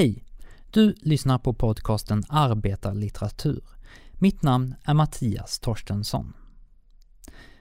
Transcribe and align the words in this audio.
Hej! 0.00 0.24
Du 0.70 0.94
lyssnar 1.02 1.38
på 1.38 1.54
podcasten 1.54 2.22
Arbetarlitteratur. 2.28 3.62
Mitt 4.12 4.42
namn 4.42 4.74
är 4.84 4.94
Mattias 4.94 5.58
Torstensson. 5.58 6.32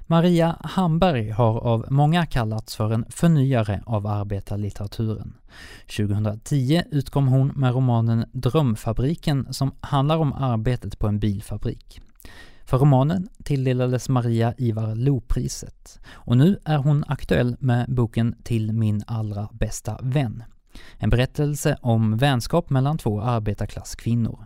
Maria 0.07 0.57
Hamberg 0.63 1.29
har 1.29 1.59
av 1.59 1.85
många 1.89 2.25
kallats 2.25 2.75
för 2.75 2.93
en 2.93 3.05
förnyare 3.09 3.83
av 3.85 4.07
arbetarlitteraturen. 4.07 5.37
2010 5.97 6.83
utkom 6.91 7.27
hon 7.27 7.47
med 7.47 7.73
romanen 7.73 8.25
Drömfabriken 8.31 9.53
som 9.53 9.71
handlar 9.81 10.17
om 10.17 10.33
arbetet 10.33 10.99
på 10.99 11.07
en 11.07 11.19
bilfabrik. 11.19 12.01
För 12.65 12.77
romanen 12.77 13.29
tilldelades 13.43 14.09
Maria 14.09 14.53
Ivar 14.57 14.95
Lo-priset 14.95 15.99
och 16.11 16.37
nu 16.37 16.59
är 16.65 16.77
hon 16.77 17.03
aktuell 17.07 17.55
med 17.59 17.85
boken 17.89 18.35
Till 18.43 18.73
min 18.73 19.03
allra 19.07 19.49
bästa 19.51 19.99
vän. 20.01 20.43
En 20.97 21.09
berättelse 21.09 21.77
om 21.81 22.17
vänskap 22.17 22.69
mellan 22.69 22.97
två 22.97 23.21
arbetarklasskvinnor. 23.21 24.45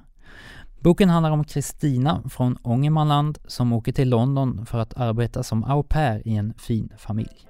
Boken 0.79 1.09
handlar 1.09 1.31
om 1.31 1.43
Kristina 1.43 2.23
från 2.29 2.57
Ångermanland 2.63 3.37
som 3.47 3.73
åker 3.73 3.91
till 3.91 4.09
London 4.09 4.65
för 4.65 4.79
att 4.79 4.97
arbeta 4.97 5.43
som 5.43 5.63
au 5.63 5.83
pair 5.83 6.27
i 6.27 6.35
en 6.35 6.53
fin 6.57 6.93
familj. 6.97 7.47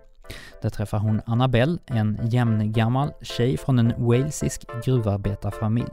Där 0.62 0.70
träffar 0.70 0.98
hon 0.98 1.22
Annabelle, 1.26 1.78
en 1.86 2.20
jämngammal 2.24 3.12
tjej 3.22 3.58
från 3.58 3.80
en 3.80 3.94
walesisk 3.98 4.66
gruvarbetarfamilj. 4.86 5.90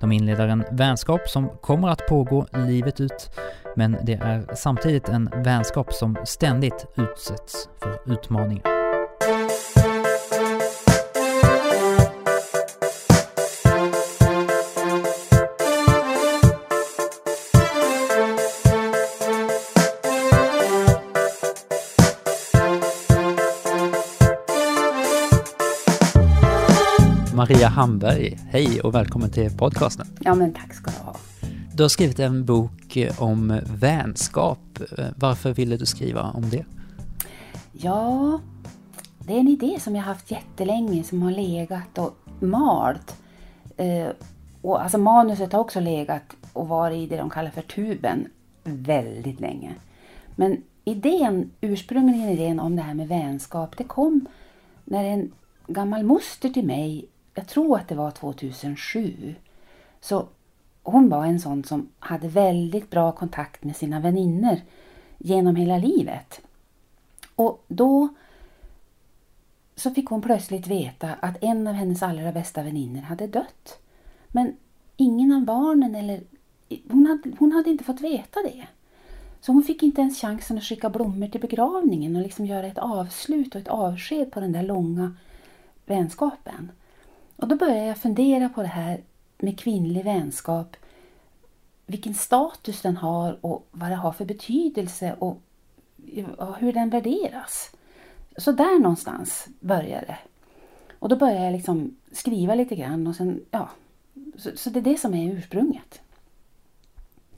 De 0.00 0.12
inleder 0.12 0.48
en 0.48 0.64
vänskap 0.70 1.28
som 1.28 1.48
kommer 1.48 1.88
att 1.88 2.06
pågå 2.08 2.46
livet 2.52 3.00
ut, 3.00 3.30
men 3.76 3.96
det 4.02 4.14
är 4.14 4.54
samtidigt 4.54 5.08
en 5.08 5.30
vänskap 5.36 5.92
som 5.92 6.16
ständigt 6.24 6.86
utsätts 6.96 7.68
för 7.80 8.12
utmaningar. 8.12 8.73
Maria 27.48 27.68
Hamberg, 27.68 28.38
hej 28.50 28.80
och 28.80 28.94
välkommen 28.94 29.30
till 29.30 29.56
podcasten. 29.56 30.06
Ja, 30.20 30.34
men 30.34 30.52
tack 30.52 30.74
ska 30.74 30.90
du 30.90 30.96
ha. 30.96 31.16
Du 31.74 31.82
har 31.82 31.88
skrivit 31.88 32.18
en 32.18 32.44
bok 32.44 32.96
om 33.18 33.60
vänskap. 33.66 34.58
Varför 35.16 35.52
ville 35.52 35.76
du 35.76 35.86
skriva 35.86 36.22
om 36.22 36.50
det? 36.50 36.64
Ja, 37.72 38.40
det 39.18 39.32
är 39.32 39.40
en 39.40 39.48
idé 39.48 39.80
som 39.80 39.96
jag 39.96 40.02
haft 40.02 40.30
jättelänge 40.30 41.04
som 41.04 41.22
har 41.22 41.30
legat 41.30 41.98
och 41.98 42.16
malt. 42.40 43.16
Eh, 43.76 44.08
och 44.62 44.82
alltså 44.82 44.98
manuset 44.98 45.52
har 45.52 45.60
också 45.60 45.80
legat 45.80 46.36
och 46.52 46.68
varit 46.68 46.98
i 46.98 47.06
det 47.06 47.16
de 47.16 47.30
kallar 47.30 47.50
för 47.50 47.62
tuben 47.62 48.26
väldigt 48.64 49.40
länge. 49.40 49.74
Men 50.36 50.62
idén, 50.84 51.50
ursprungligen 51.60 52.28
idén 52.28 52.60
om 52.60 52.76
det 52.76 52.82
här 52.82 52.94
med 52.94 53.08
vänskap, 53.08 53.76
det 53.76 53.84
kom 53.84 54.26
när 54.84 55.04
en 55.04 55.32
gammal 55.66 56.02
moster 56.04 56.48
till 56.48 56.66
mig 56.66 57.08
jag 57.34 57.48
tror 57.48 57.76
att 57.76 57.88
det 57.88 57.94
var 57.94 58.10
2007. 58.10 59.34
Så 60.00 60.28
hon 60.82 61.08
var 61.08 61.24
en 61.26 61.40
sån 61.40 61.64
som 61.64 61.88
hade 61.98 62.28
väldigt 62.28 62.90
bra 62.90 63.12
kontakt 63.12 63.64
med 63.64 63.76
sina 63.76 64.00
vänner 64.00 64.62
genom 65.18 65.56
hela 65.56 65.78
livet. 65.78 66.40
Och 67.36 67.64
då 67.68 68.08
så 69.76 69.90
fick 69.90 70.08
hon 70.08 70.22
plötsligt 70.22 70.66
veta 70.66 71.14
att 71.14 71.36
en 71.40 71.66
av 71.66 71.74
hennes 71.74 72.02
allra 72.02 72.32
bästa 72.32 72.62
vänner 72.62 73.02
hade 73.02 73.26
dött. 73.26 73.78
Men 74.28 74.56
ingen 74.96 75.32
av 75.32 75.44
barnen 75.44 75.94
eller 75.94 76.22
hon 76.90 77.06
hade, 77.06 77.36
hon 77.38 77.52
hade 77.52 77.70
inte 77.70 77.84
fått 77.84 78.00
veta 78.00 78.40
det. 78.42 78.66
Så 79.40 79.52
hon 79.52 79.62
fick 79.62 79.82
inte 79.82 80.00
ens 80.00 80.20
chansen 80.20 80.58
att 80.58 80.64
skicka 80.64 80.90
blommor 80.90 81.26
till 81.26 81.40
begravningen 81.40 82.16
och 82.16 82.22
liksom 82.22 82.46
göra 82.46 82.66
ett 82.66 82.78
avslut 82.78 83.54
och 83.54 83.60
ett 83.60 83.68
avsked 83.68 84.32
på 84.32 84.40
den 84.40 84.52
där 84.52 84.62
långa 84.62 85.16
vänskapen. 85.86 86.72
Och 87.44 87.48
då 87.48 87.56
började 87.56 87.86
jag 87.86 87.98
fundera 87.98 88.48
på 88.48 88.62
det 88.62 88.68
här 88.68 89.00
med 89.38 89.58
kvinnlig 89.58 90.04
vänskap. 90.04 90.76
Vilken 91.86 92.14
status 92.14 92.82
den 92.82 92.96
har 92.96 93.38
och 93.40 93.66
vad 93.70 93.90
det 93.90 93.96
har 93.96 94.12
för 94.12 94.24
betydelse 94.24 95.16
och 95.18 95.40
hur 96.58 96.72
den 96.72 96.90
värderas. 96.90 97.70
Så 98.36 98.52
där 98.52 98.80
någonstans 98.80 99.48
började 99.60 100.06
det. 100.06 100.18
Och 100.98 101.08
då 101.08 101.16
började 101.16 101.44
jag 101.44 101.52
liksom 101.52 101.96
skriva 102.12 102.54
lite 102.54 102.76
grann 102.76 103.06
och 103.06 103.16
sen, 103.16 103.40
ja. 103.50 103.68
Så, 104.36 104.50
så 104.54 104.70
det 104.70 104.78
är 104.78 104.84
det 104.84 104.98
som 104.98 105.14
är 105.14 105.34
ursprunget. 105.34 106.00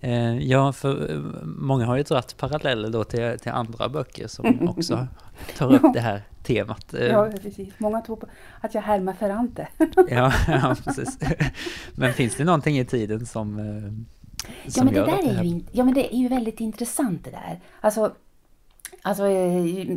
Eh, 0.06 0.38
ja, 0.38 0.72
för 0.72 1.10
eh, 1.10 1.20
många 1.44 1.86
har 1.86 1.96
ju 1.96 2.02
dragit 2.02 2.36
paralleller 2.36 2.90
då 2.90 3.04
till, 3.04 3.38
till 3.38 3.52
andra 3.52 3.88
böcker 3.88 4.26
som 4.26 4.68
också 4.68 5.06
tar 5.56 5.74
upp 5.74 5.94
det 5.94 6.00
här 6.00 6.22
temat. 6.42 6.94
Eh, 6.94 7.06
ja, 7.06 7.30
precis. 7.42 7.74
Många 7.78 8.00
tror 8.00 8.16
på 8.16 8.26
att 8.60 8.74
jag 8.74 8.82
härmar 8.82 9.12
Ferrante. 9.12 9.68
ja, 10.08 10.32
ja, 10.48 10.76
precis. 10.84 11.18
Men 11.94 12.12
finns 12.12 12.36
det 12.36 12.44
någonting 12.44 12.78
i 12.78 12.84
tiden 12.84 13.26
som, 13.26 13.56
som 14.66 14.76
ja, 14.76 14.84
men 14.84 14.94
det 14.94 15.00
där 15.00 15.22
det 15.22 15.28
är 15.28 15.42
ju, 15.42 15.60
ja, 15.72 15.84
men 15.84 15.94
det 15.94 16.14
är 16.14 16.18
ju 16.18 16.28
väldigt 16.28 16.60
intressant 16.60 17.24
det 17.24 17.30
där. 17.30 17.60
Alltså, 17.80 18.14
alltså, 19.02 19.28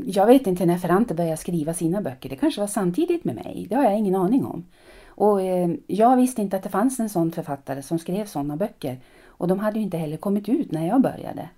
jag 0.06 0.26
vet 0.26 0.48
inte 0.48 0.66
när 0.66 0.78
Ferrante 0.78 1.14
började 1.14 1.38
skriva 1.38 1.74
sina 1.74 2.02
böcker. 2.02 2.30
Det 2.30 2.36
kanske 2.36 2.62
var 2.62 2.68
samtidigt 2.68 3.24
med 3.24 3.36
mig. 3.36 3.68
Det 3.70 3.76
har 3.76 3.84
jag 3.84 3.98
ingen 3.98 4.16
aning 4.16 4.46
om. 4.46 4.66
Och 5.08 5.40
jag 5.88 6.16
visste 6.16 6.42
inte 6.42 6.58
att 6.58 6.64
det 6.64 6.70
fanns 6.70 7.00
en 7.00 7.10
sån 7.10 7.32
författare 7.32 7.82
som 7.82 8.00
skrev 8.00 8.26
sådana 8.26 8.58
böcker. 8.58 8.98
Och 9.40 9.48
de 9.48 9.60
hade 9.60 9.80
ju 9.80 9.86
inte 9.86 9.98
heller 9.98 10.18
kommit 10.18 10.50
ut 10.50 10.72
när 10.72 10.88
jag 10.88 11.02
började. 11.02 11.50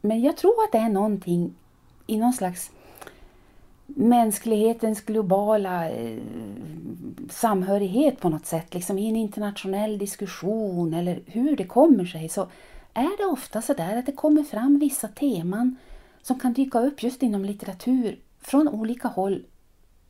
Men 0.00 0.22
jag 0.22 0.36
tror 0.36 0.64
att 0.64 0.72
det 0.72 0.78
är 0.78 0.88
någonting 0.88 1.54
i 2.06 2.18
någon 2.18 2.32
slags 2.32 2.70
mänsklighetens 3.86 5.00
globala 5.00 5.90
eh, 5.90 6.22
samhörighet 7.30 8.20
på 8.20 8.28
något 8.28 8.46
sätt, 8.46 8.74
liksom 8.74 8.98
i 8.98 9.08
en 9.08 9.16
internationell 9.16 9.98
diskussion 9.98 10.94
eller 10.94 11.22
hur 11.26 11.56
det 11.56 11.64
kommer 11.64 12.04
sig, 12.04 12.28
så 12.28 12.48
är 12.94 13.18
det 13.18 13.24
ofta 13.24 13.62
så 13.62 13.74
där 13.74 13.96
att 13.96 14.06
det 14.06 14.12
kommer 14.12 14.42
fram 14.42 14.78
vissa 14.78 15.08
teman 15.08 15.76
som 16.22 16.40
kan 16.40 16.52
dyka 16.52 16.80
upp 16.80 17.02
just 17.02 17.22
inom 17.22 17.44
litteratur 17.44 18.18
från 18.40 18.68
olika 18.68 19.08
håll 19.08 19.44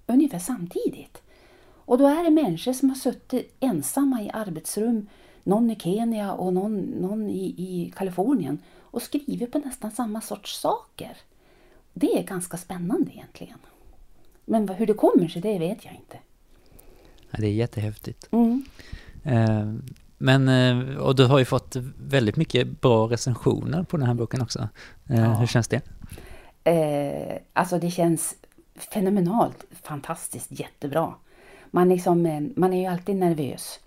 ungefär 0.07 0.39
samtidigt. 0.39 1.23
Och 1.87 1.99
då 1.99 2.07
är 2.07 2.25
det 2.25 2.31
människor 2.31 2.73
som 2.73 2.89
har 2.89 2.97
suttit 2.97 3.57
ensamma 3.61 4.23
i 4.23 4.31
arbetsrum 4.33 5.09
någon 5.45 5.71
i 5.71 5.77
Kenya 5.77 6.33
och 6.33 6.53
någon, 6.53 6.81
någon 6.81 7.31
i, 7.31 7.45
i 7.45 7.93
Kalifornien 7.97 8.59
och 8.81 9.03
skriver 9.03 9.47
på 9.47 9.59
nästan 9.59 9.91
samma 9.91 10.21
sorts 10.21 10.61
saker. 10.61 11.17
Det 11.93 12.19
är 12.19 12.23
ganska 12.23 12.57
spännande 12.57 13.11
egentligen. 13.13 13.59
Men 14.45 14.69
hur 14.69 14.87
det 14.87 14.95
kommer 14.95 15.29
sig, 15.29 15.43
det 15.43 15.59
vet 15.59 15.85
jag 15.85 15.95
inte. 15.95 16.19
Ja, 17.31 17.39
det 17.41 17.47
är 17.47 17.53
jättehäftigt. 17.53 18.29
Mm. 18.33 18.65
Eh, 19.23 19.75
men, 20.19 20.49
eh, 20.49 20.97
och 20.97 21.17
du 21.17 21.27
har 21.27 21.39
ju 21.39 21.45
fått 21.45 21.77
väldigt 21.99 22.37
mycket 22.37 22.81
bra 22.81 23.07
recensioner 23.07 23.83
på 23.83 23.97
den 23.97 24.07
här 24.07 24.15
boken 24.15 24.43
också. 24.43 24.69
Eh, 25.09 25.21
ja. 25.21 25.35
Hur 25.35 25.47
känns 25.47 25.69
det? 25.69 25.81
Eh, 26.65 27.39
alltså 27.53 27.79
det 27.79 27.91
känns 27.91 28.35
fenomenalt, 28.75 29.65
fantastiskt, 29.83 30.61
jättebra. 30.61 31.15
Man, 31.71 31.89
liksom, 31.89 32.53
man 32.57 32.73
är 32.73 32.81
ju 32.81 32.87
alltid 32.87 33.17
nervös 33.17 33.81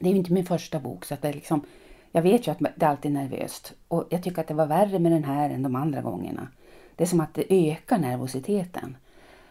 det 0.00 0.08
är 0.08 0.12
ju 0.12 0.18
inte 0.18 0.32
min 0.32 0.46
första 0.46 0.80
bok 0.80 1.04
så 1.04 1.14
att 1.14 1.22
det 1.22 1.28
är 1.28 1.32
liksom, 1.32 1.64
jag 2.12 2.22
vet 2.22 2.46
ju 2.46 2.50
att 2.50 2.58
det 2.76 2.86
alltid 2.86 3.10
är 3.10 3.22
nervöst. 3.22 3.72
Och 3.88 4.06
jag 4.10 4.22
tycker 4.22 4.40
att 4.40 4.48
det 4.48 4.54
var 4.54 4.66
värre 4.66 4.98
med 4.98 5.12
den 5.12 5.24
här 5.24 5.50
än 5.50 5.62
de 5.62 5.76
andra 5.76 6.02
gångerna. 6.02 6.48
Det 6.96 7.04
är 7.04 7.08
som 7.08 7.20
att 7.20 7.34
det 7.34 7.70
ökar 7.70 7.98
nervositeten. 7.98 8.96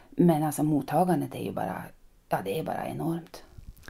Men 0.09 0.43
alltså 0.43 0.63
mottagandet 0.63 1.35
är 1.35 1.43
ju 1.43 1.51
bara, 1.51 1.83
ja 2.29 2.37
det 2.45 2.59
är 2.59 2.63
bara 2.63 2.87
enormt. 2.87 3.43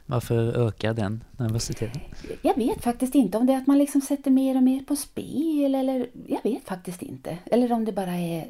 Varför 0.06 0.68
ökar 0.68 0.94
den 0.94 1.24
nervositeten? 1.38 2.02
Jag 2.42 2.56
vet 2.56 2.84
faktiskt 2.84 3.16
inte 3.16 3.38
om 3.38 3.46
det 3.46 3.54
är 3.54 3.58
att 3.58 3.68
man 3.68 3.78
liksom 3.78 4.02
sätter 4.02 4.32
mer 4.32 4.56
och 4.56 4.64
mer 4.64 4.84
på 4.84 4.96
spel 4.96 5.76
eller 5.76 6.10
jag 6.28 6.44
vet 6.44 6.64
faktiskt 6.64 7.02
inte. 7.02 7.38
Eller 7.46 7.72
om 7.72 7.86
det 7.86 7.92
bara 7.92 8.14
är, 8.14 8.48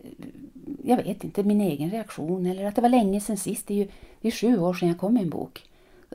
jag 0.84 0.98
vet 0.98 1.24
inte, 1.24 1.44
min 1.44 1.62
egen 1.62 1.90
reaktion 1.90 2.46
eller 2.46 2.66
att 2.66 2.76
det 2.76 2.82
var 2.82 2.90
länge 2.90 3.22
sedan 3.22 3.38
sist. 3.38 3.68
Det 3.68 3.74
är 3.74 3.78
ju 3.78 3.88
det 4.22 4.28
är 4.28 4.32
sju 4.32 4.60
år 4.60 4.74
sedan 4.74 4.90
jag 4.90 4.98
kom 4.98 5.14
med 5.14 5.24
en 5.24 5.30
bok. 5.30 5.69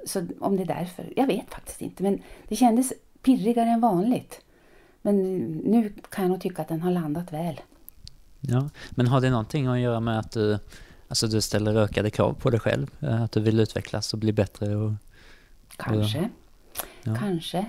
Så 0.07 0.27
om 0.41 0.57
det 0.57 0.63
är 0.63 0.67
därför, 0.67 1.13
jag 1.17 1.27
vet 1.27 1.51
faktiskt 1.51 1.83
inte. 1.83 2.03
Men 2.03 2.23
det 2.49 2.57
kändes 2.57 2.93
pirrigare 3.23 3.69
än 3.69 3.81
vanligt. 3.81 4.41
Men 5.03 5.43
nu 5.65 5.93
kan 6.11 6.25
jag 6.25 6.31
nog 6.31 6.41
tycka 6.41 6.63
att 6.63 6.69
den 6.69 6.83
har 6.83 6.91
landat 6.91 7.33
väl. 7.33 7.61
Ja, 8.41 8.69
men 8.91 9.07
har 9.07 9.21
det 9.21 9.31
någonting 9.31 9.67
att 9.67 9.79
göra 9.79 10.01
med 10.01 10.19
att 10.19 10.33
du, 10.33 10.59
alltså 11.09 11.27
du 11.27 11.41
ställer 11.41 11.77
ökade 11.77 12.11
krav 12.11 12.33
på 12.33 12.51
dig 12.51 12.61
själv? 12.61 12.87
Att 13.01 13.33
du 13.33 13.41
vill 13.41 13.61
utvecklas 13.61 14.13
och 14.13 14.19
bli 14.19 14.33
bättre? 14.33 14.77
Och, 14.77 14.93
Kanske. 15.77 16.19
Och, 16.19 16.27
ja. 17.03 17.17
Kanske. 17.19 17.67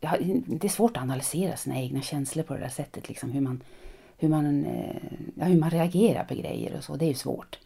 Ja, 0.00 0.16
det 0.46 0.66
är 0.66 0.68
svårt 0.68 0.96
att 0.96 1.02
analysera 1.02 1.56
sina 1.56 1.76
egna 1.76 2.02
känslor 2.02 2.42
på 2.42 2.54
det 2.54 2.60
där 2.60 2.68
sättet. 2.68 3.08
Liksom 3.08 3.30
hur, 3.30 3.40
man, 3.40 3.60
hur, 4.18 4.28
man, 4.28 4.64
eh, 4.64 4.96
ja, 5.34 5.44
hur 5.44 5.60
man 5.60 5.70
reagerar 5.70 6.24
på 6.24 6.34
grejer 6.34 6.76
och 6.76 6.84
så. 6.84 6.96
Det 6.96 7.04
är 7.04 7.08
ju 7.08 7.14
svårt. 7.14 7.58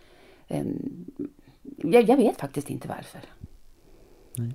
Ehm, 0.48 1.04
jag, 1.76 2.08
jag 2.08 2.16
vet 2.16 2.40
faktiskt 2.40 2.70
inte 2.70 2.88
varför. 2.88 3.20
Nej. 4.36 4.52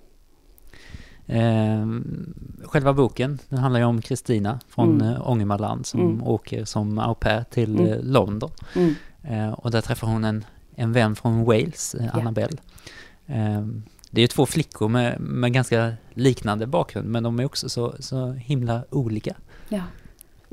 Eh, 1.29 1.87
själva 2.63 2.93
boken, 2.93 3.39
den 3.49 3.59
handlar 3.59 3.79
ju 3.79 3.85
om 3.85 4.01
Kristina 4.01 4.59
från 4.69 4.89
Mm. 4.95 5.07
mm. 5.07 5.21
Ångermanland 5.21 5.85
som 5.85 5.99
Mm. 6.01 6.23
åker 6.23 6.65
som 6.65 6.99
au 6.99 7.15
pair 7.15 7.43
till 7.51 7.75
Mm. 7.79 7.91
eh, 7.91 7.99
London. 8.01 8.51
Mm. 8.75 8.93
Eh, 9.23 9.53
och 9.53 9.71
där 9.71 9.81
träffar 9.81 10.07
hon 10.07 10.23
en, 10.23 10.45
en 10.75 10.91
vän 10.93 11.15
från 11.15 11.43
Wales, 11.45 11.95
eh. 11.95 12.15
Annabelle. 12.15 12.57
Eh, 13.25 13.65
det 14.11 14.19
är 14.21 14.23
ju 14.23 14.27
två 14.27 14.45
flickor 14.45 14.87
med, 14.89 15.19
med 15.19 15.53
ganska 15.53 15.93
liknande 16.13 16.67
bakgrund 16.67 17.07
men 17.09 17.23
de 17.23 17.39
är 17.39 17.45
också 17.45 17.69
så, 17.69 17.95
så 17.99 18.31
himla 18.31 18.83
olika. 18.91 19.35
Ja. 19.69 19.81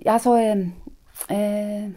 Alltså, 0.06 0.36
eh, 0.38 0.58
eh, 1.38 1.90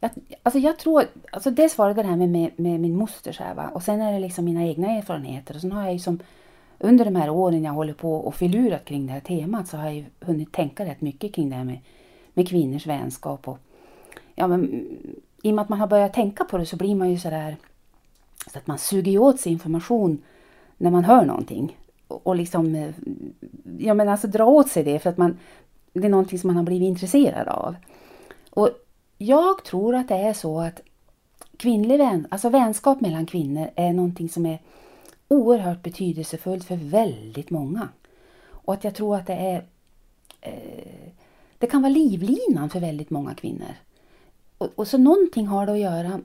jag, 0.00 0.10
alltså 0.42 0.58
jag 0.58 0.78
tror, 0.78 1.04
alltså 1.32 1.50
dels 1.50 1.78
var 1.78 1.88
det 1.88 2.02
det 2.02 2.08
här 2.08 2.16
med, 2.16 2.28
med, 2.28 2.50
med 2.56 2.80
min 2.80 2.96
moster 2.96 3.32
så 3.32 3.42
här, 3.42 3.54
va? 3.54 3.70
och 3.74 3.82
sen 3.82 4.00
är 4.00 4.12
det 4.12 4.18
liksom 4.18 4.44
mina 4.44 4.66
egna 4.66 4.90
erfarenheter 4.90 5.54
och 5.54 5.60
sen 5.60 5.72
har 5.72 5.82
jag 5.82 5.92
ju 5.92 5.98
som 5.98 6.18
under 6.78 7.04
de 7.04 7.16
här 7.16 7.30
åren 7.30 7.64
jag 7.64 7.72
håller 7.72 7.92
på 7.92 8.14
och 8.14 8.34
filurat 8.34 8.84
kring 8.84 9.06
det 9.06 9.12
här 9.12 9.20
temat 9.20 9.68
så 9.68 9.76
har 9.76 9.84
jag 9.84 9.94
ju 9.94 10.04
hunnit 10.20 10.52
tänka 10.52 10.84
rätt 10.84 11.00
mycket 11.00 11.34
kring 11.34 11.50
det 11.50 11.56
här 11.56 11.64
med, 11.64 11.78
med 12.34 12.48
kvinnors 12.48 12.86
vänskap 12.86 13.48
och 13.48 13.58
ja 14.34 14.46
men 14.46 14.86
i 15.42 15.50
och 15.50 15.54
med 15.54 15.62
att 15.62 15.68
man 15.68 15.80
har 15.80 15.86
börjat 15.86 16.14
tänka 16.14 16.44
på 16.44 16.58
det 16.58 16.66
så 16.66 16.76
blir 16.76 16.94
man 16.94 17.10
ju 17.10 17.18
sådär 17.18 17.56
så 18.52 18.58
att 18.58 18.66
man 18.66 18.78
suger 18.78 19.12
ju 19.12 19.18
åt 19.18 19.40
sig 19.40 19.52
information 19.52 20.22
när 20.76 20.90
man 20.90 21.04
hör 21.04 21.24
någonting 21.24 21.78
och, 22.08 22.26
och 22.26 22.36
liksom 22.36 22.92
ja 23.78 23.94
men 23.94 24.08
alltså 24.08 24.26
dra 24.26 24.44
åt 24.44 24.68
sig 24.68 24.84
det 24.84 24.98
för 24.98 25.10
att 25.10 25.18
man 25.18 25.38
det 25.92 26.06
är 26.06 26.10
någonting 26.10 26.38
som 26.38 26.48
man 26.48 26.56
har 26.56 26.64
blivit 26.64 26.88
intresserad 26.88 27.48
av. 27.48 27.76
Och 28.50 28.70
jag 29.18 29.64
tror 29.64 29.94
att 29.94 30.08
det 30.08 30.14
är 30.14 30.32
så 30.32 30.60
att 30.60 30.80
kvinnlig 31.56 31.98
vän, 31.98 32.26
alltså 32.30 32.48
vänskap 32.48 33.00
mellan 33.00 33.26
kvinnor 33.26 33.70
är 33.74 33.92
någonting 33.92 34.28
som 34.28 34.46
är 34.46 34.58
oerhört 35.28 35.82
betydelsefullt 35.82 36.64
för 36.64 36.76
väldigt 36.76 37.50
många. 37.50 37.88
Och 38.46 38.74
att 38.74 38.84
jag 38.84 38.94
tror 38.94 39.16
att 39.16 39.26
det 39.26 39.34
är 39.34 39.64
eh, 40.40 41.12
det 41.58 41.66
kan 41.66 41.82
vara 41.82 41.92
livlinan 41.92 42.70
för 42.70 42.80
väldigt 42.80 43.10
många 43.10 43.34
kvinnor. 43.34 43.74
Och, 44.58 44.68
och 44.74 44.88
så 44.88 44.98
någonting 44.98 45.46
har 45.46 45.66
det 45.66 45.72
att 45.72 45.78
göra, 45.78 46.20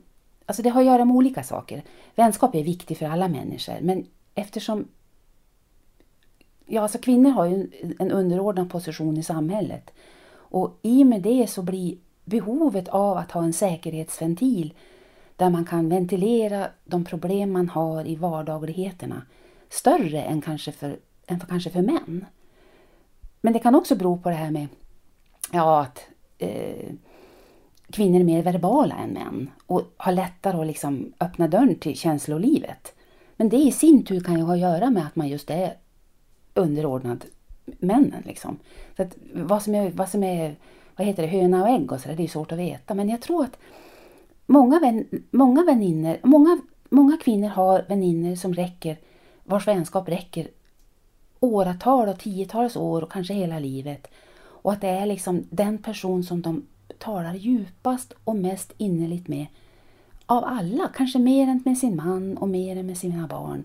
alltså 0.46 0.63
det 0.63 0.69
har 0.69 0.81
att 0.81 0.88
göra 0.88 1.06
med 1.06 1.16
olika 1.16 1.44
saker. 1.44 1.84
Vänskap 2.16 2.56
är 2.56 2.63
viktig 2.63 2.98
för 2.98 3.06
alla 3.06 3.28
människor 3.28 3.78
men 3.81 4.07
eftersom 4.36 4.88
Ja, 6.66 6.81
alltså 6.81 6.98
kvinnor 6.98 7.30
har 7.30 7.46
ju 7.46 7.54
en, 7.54 7.96
en 8.00 8.12
underordnad 8.12 8.69
position 8.69 9.18
i 9.18 9.24
samhället. 9.24 9.92
Och 10.34 10.80
i 10.81 11.04
och 11.04 11.07
med 11.07 11.22
det 11.22 11.50
så 11.50 11.62
blir 11.62 11.98
behovet 12.25 12.88
av 12.88 13.18
att 13.18 13.31
ha 13.31 13.44
en 13.44 13.54
säkerhetsventil 13.54 14.74
där 15.36 15.50
man 15.50 15.66
kan 15.66 15.90
ventilera 15.90 16.68
de 16.86 17.06
problem 17.06 17.52
man 17.52 17.70
har 17.70 18.08
i 18.08 18.16
vardagligheterna 18.16 19.22
större 19.70 20.22
än 20.22 20.42
kanske 20.42 20.72
för, 20.72 21.00
än 21.28 21.40
för, 21.40 21.48
kanske 21.48 21.70
för 21.70 21.81
män. 21.81 22.25
Men 23.42 23.54
det 23.54 23.60
kan 23.60 23.75
också 23.75 23.96
bero 23.96 24.18
på 24.18 24.30
det 24.30 24.36
här 24.36 24.52
med 24.52 24.68
ja, 25.52 25.81
att 25.81 26.08
eh, 26.38 26.94
kvinnor 27.90 28.20
är 28.20 28.24
mer 28.24 28.44
verbala 28.44 28.96
än 28.96 29.10
män 29.10 29.50
och 29.68 29.81
har 29.98 30.12
lättare 30.12 30.62
att 30.62 30.68
liksom 30.68 31.14
öppna 31.20 31.48
dörren 31.48 31.75
till 31.75 31.98
känslolivet. 31.98 32.94
Men 33.36 33.50
det 33.50 33.58
i 33.58 33.72
sin 33.72 34.06
tur 34.06 34.20
kan 34.20 34.38
ju 34.38 34.44
ha 34.44 34.54
att 34.54 34.60
göra 34.60 34.90
med 34.90 35.06
att 35.06 35.16
man 35.16 35.28
just 35.28 35.50
är 35.50 35.78
underordnad 36.54 37.25
männen. 37.66 38.24
Liksom. 38.25 38.60
Så 38.96 39.04
att 39.04 39.16
vad, 39.34 39.64
som 39.64 39.75
är, 39.75 39.92
vad 39.92 40.10
som 40.10 40.24
är 40.24 40.56
vad 40.95 41.07
heter 41.07 41.24
det, 41.24 41.30
höna 41.30 41.62
och 41.62 41.69
ägg 41.69 41.92
och 41.92 42.00
sådär, 42.00 42.16
det 42.16 42.24
är 42.24 42.28
svårt 42.28 42.51
att 42.51 42.60
veta. 42.60 42.94
Men 42.94 43.10
jag 43.10 43.22
tror 43.22 43.44
att 43.44 43.57
många, 44.45 44.80
vän, 44.80 45.06
många 45.31 45.63
vänner, 45.63 46.19
många, 46.24 46.62
många 46.90 47.18
kvinnor 47.18 47.48
har 47.48 47.86
vänner 47.90 48.36
som 48.36 48.54
räcker, 48.54 48.98
vars 49.44 49.68
vänskap 49.68 50.10
räcker 50.10 50.48
åratal 51.40 52.07
och 52.10 52.19
tiotals 52.19 52.75
år 52.75 53.01
och 53.01 53.12
kanske 53.12 53.34
hela 53.34 53.60
livet. 53.60 54.07
Och 54.36 54.74
att 54.74 54.81
det 54.81 54.88
är 54.88 55.06
liksom 55.06 55.48
den 55.50 55.78
person 55.78 56.24
som 56.24 56.42
de 56.42 56.66
talar 56.98 57.34
djupast 57.34 58.13
och 58.24 58.36
mest 58.36 58.74
innerligt 58.78 59.28
med 59.28 59.46
av 60.25 60.44
alla, 60.46 60.89
kanske 60.96 61.19
mer 61.19 61.48
än 61.48 61.62
med 61.66 61.78
sin 61.78 61.96
man 61.96 62.38
och 62.38 62.50
mer 62.50 62.78
än 62.78 62.86
med 62.86 62.98
sina 62.98 63.28
barn, 63.28 63.63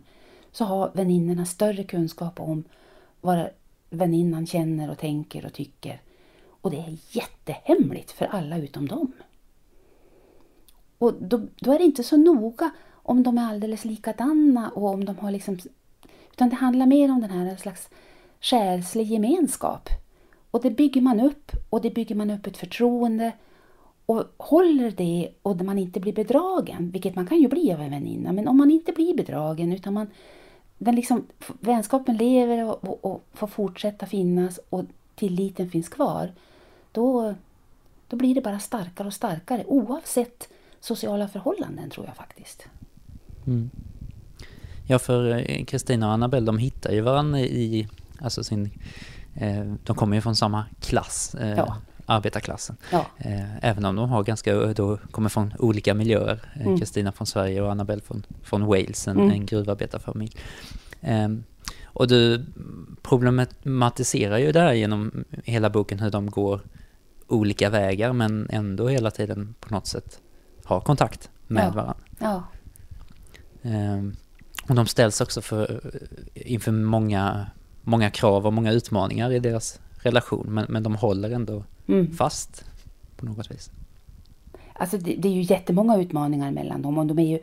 så 0.52 0.64
har 0.64 0.90
väninnorna 0.94 1.46
större 1.46 1.84
kunskap 1.84 2.40
om 2.40 2.64
vad 3.20 3.48
väninnan 3.90 4.46
känner 4.46 4.90
och 4.90 4.98
tänker 4.98 5.46
och 5.46 5.52
tycker. 5.52 6.00
Och 6.68 6.74
det 6.74 6.80
är 6.80 6.98
jättehemligt 7.10 8.10
för 8.10 8.26
alla 8.26 8.58
utom 8.58 8.88
dem. 8.88 9.12
Och 10.98 11.14
då, 11.14 11.40
då 11.60 11.72
är 11.72 11.78
det 11.78 11.84
inte 11.84 12.04
så 12.04 12.16
noga 12.16 12.70
om 12.92 13.22
de 13.22 13.38
är 13.38 13.48
alldeles 13.48 13.84
likadana 13.84 14.70
och 14.70 14.88
om 14.88 15.04
de 15.04 15.16
har 15.16 15.30
liksom... 15.30 15.58
Utan 16.32 16.48
det 16.48 16.56
handlar 16.56 16.86
mer 16.86 17.10
om 17.10 17.20
den 17.20 17.30
här 17.30 17.56
slags 17.56 17.88
själslig 18.40 19.06
gemenskap. 19.06 19.88
Och 20.50 20.62
det 20.62 20.70
bygger 20.70 21.00
man 21.00 21.20
upp 21.20 21.52
och 21.70 21.80
det 21.80 21.90
bygger 21.90 22.14
man 22.14 22.30
upp 22.30 22.46
ett 22.46 22.56
förtroende. 22.56 23.32
Och 24.06 24.24
håller 24.36 24.90
det 24.90 25.30
och 25.42 25.64
man 25.64 25.78
inte 25.78 26.00
blir 26.00 26.12
bedragen, 26.12 26.90
vilket 26.90 27.14
man 27.14 27.26
kan 27.26 27.38
ju 27.38 27.48
bli 27.48 27.72
av 27.72 27.80
en 27.80 27.90
väninna, 27.90 28.32
men 28.32 28.48
om 28.48 28.56
man 28.56 28.70
inte 28.70 28.92
blir 28.92 29.16
bedragen 29.16 29.72
utan 29.72 29.94
man 29.94 30.06
den 30.78 30.94
liksom, 30.94 31.26
vänskapen 31.60 32.16
lever 32.16 32.64
och, 32.64 32.84
och, 32.84 33.04
och 33.04 33.24
får 33.32 33.46
fortsätta 33.46 34.06
finnas 34.06 34.60
och 34.70 34.84
tilliten 35.18 35.70
finns 35.70 35.88
kvar, 35.88 36.32
då, 36.98 37.34
då 38.08 38.16
blir 38.16 38.34
det 38.34 38.40
bara 38.40 38.58
starkare 38.58 39.06
och 39.06 39.14
starkare 39.14 39.64
oavsett 39.66 40.48
sociala 40.80 41.28
förhållanden 41.28 41.90
tror 41.90 42.06
jag 42.06 42.16
faktiskt. 42.16 42.66
Mm. 43.46 43.70
Ja, 44.86 44.98
för 44.98 45.44
Kristina 45.64 46.06
och 46.06 46.12
Annabelle, 46.12 46.46
de 46.46 46.58
hittar 46.58 46.92
ju 46.92 47.00
varandra 47.00 47.40
i, 47.40 47.88
alltså 48.20 48.44
sin, 48.44 48.70
eh, 49.34 49.64
de 49.84 49.96
kommer 49.96 50.16
ju 50.16 50.20
från 50.22 50.36
samma 50.36 50.64
klass, 50.80 51.34
eh, 51.34 51.56
Ja. 51.56 51.76
arbetarklassen. 52.06 52.76
Ja, 52.92 53.06
Eh, 53.18 53.64
även 53.64 53.84
om 53.84 53.96
de 53.96 54.08
har 54.10 54.22
ganska, 54.24 54.54
då 54.72 54.96
kommer 55.10 55.28
från 55.28 55.54
olika 55.58 55.94
miljöer. 55.94 56.40
Eh, 56.56 56.66
Mm. 56.66 56.78
Kristina 56.78 57.12
från 57.12 57.26
Sverige 57.26 57.62
och 57.62 57.70
Annabelle 57.70 58.02
från, 58.02 58.22
från 58.42 58.66
Wales, 58.66 59.08
en, 59.08 59.16
Mm. 59.18 59.30
en 59.30 59.46
gruvarbetarfamilj. 59.46 60.32
Ehm, 61.00 61.44
och 61.84 62.08
du 62.08 62.44
problematiserar 63.02 64.38
ju 64.38 64.52
det 64.52 64.60
här 64.60 64.72
genom 64.72 65.24
hela 65.44 65.70
boken 65.70 66.00
hur 66.00 66.10
de 66.10 66.30
går 66.30 66.60
olika 67.28 67.70
vägar 67.70 68.12
men 68.12 68.46
ändå 68.50 68.88
hela 68.88 69.10
tiden 69.10 69.54
på 69.60 69.74
något 69.74 69.86
sätt 69.86 70.20
har 70.64 70.80
kontakt 70.80 71.30
med 71.46 71.64
Ja. 71.66 71.70
varandra. 71.70 71.96
ja, 72.18 72.42
Ehm, 73.62 74.16
och 74.68 74.74
de 74.74 74.86
ställs 74.86 75.20
också 75.20 75.40
för, 75.40 75.80
inför 76.34 76.72
många, 76.72 77.46
många 77.82 78.10
krav 78.10 78.46
och 78.46 78.52
många 78.52 78.72
utmaningar 78.72 79.32
i 79.32 79.38
deras 79.38 79.80
relation 79.96 80.46
men, 80.48 80.66
men 80.68 80.82
de 80.82 80.94
håller 80.94 81.30
ändå 81.30 81.64
mm. 81.88 82.12
fast 82.12 82.64
på 83.16 83.26
något 83.26 83.50
vis. 83.50 83.70
Alltså 84.72 84.98
det, 84.98 85.14
det 85.14 85.28
är 85.28 85.32
ju 85.32 85.42
jättemånga 85.42 85.96
utmaningar 85.96 86.50
mellan 86.50 86.82
dem 86.82 86.98
och 86.98 87.06
de 87.06 87.18
är 87.18 87.26
ju 87.26 87.38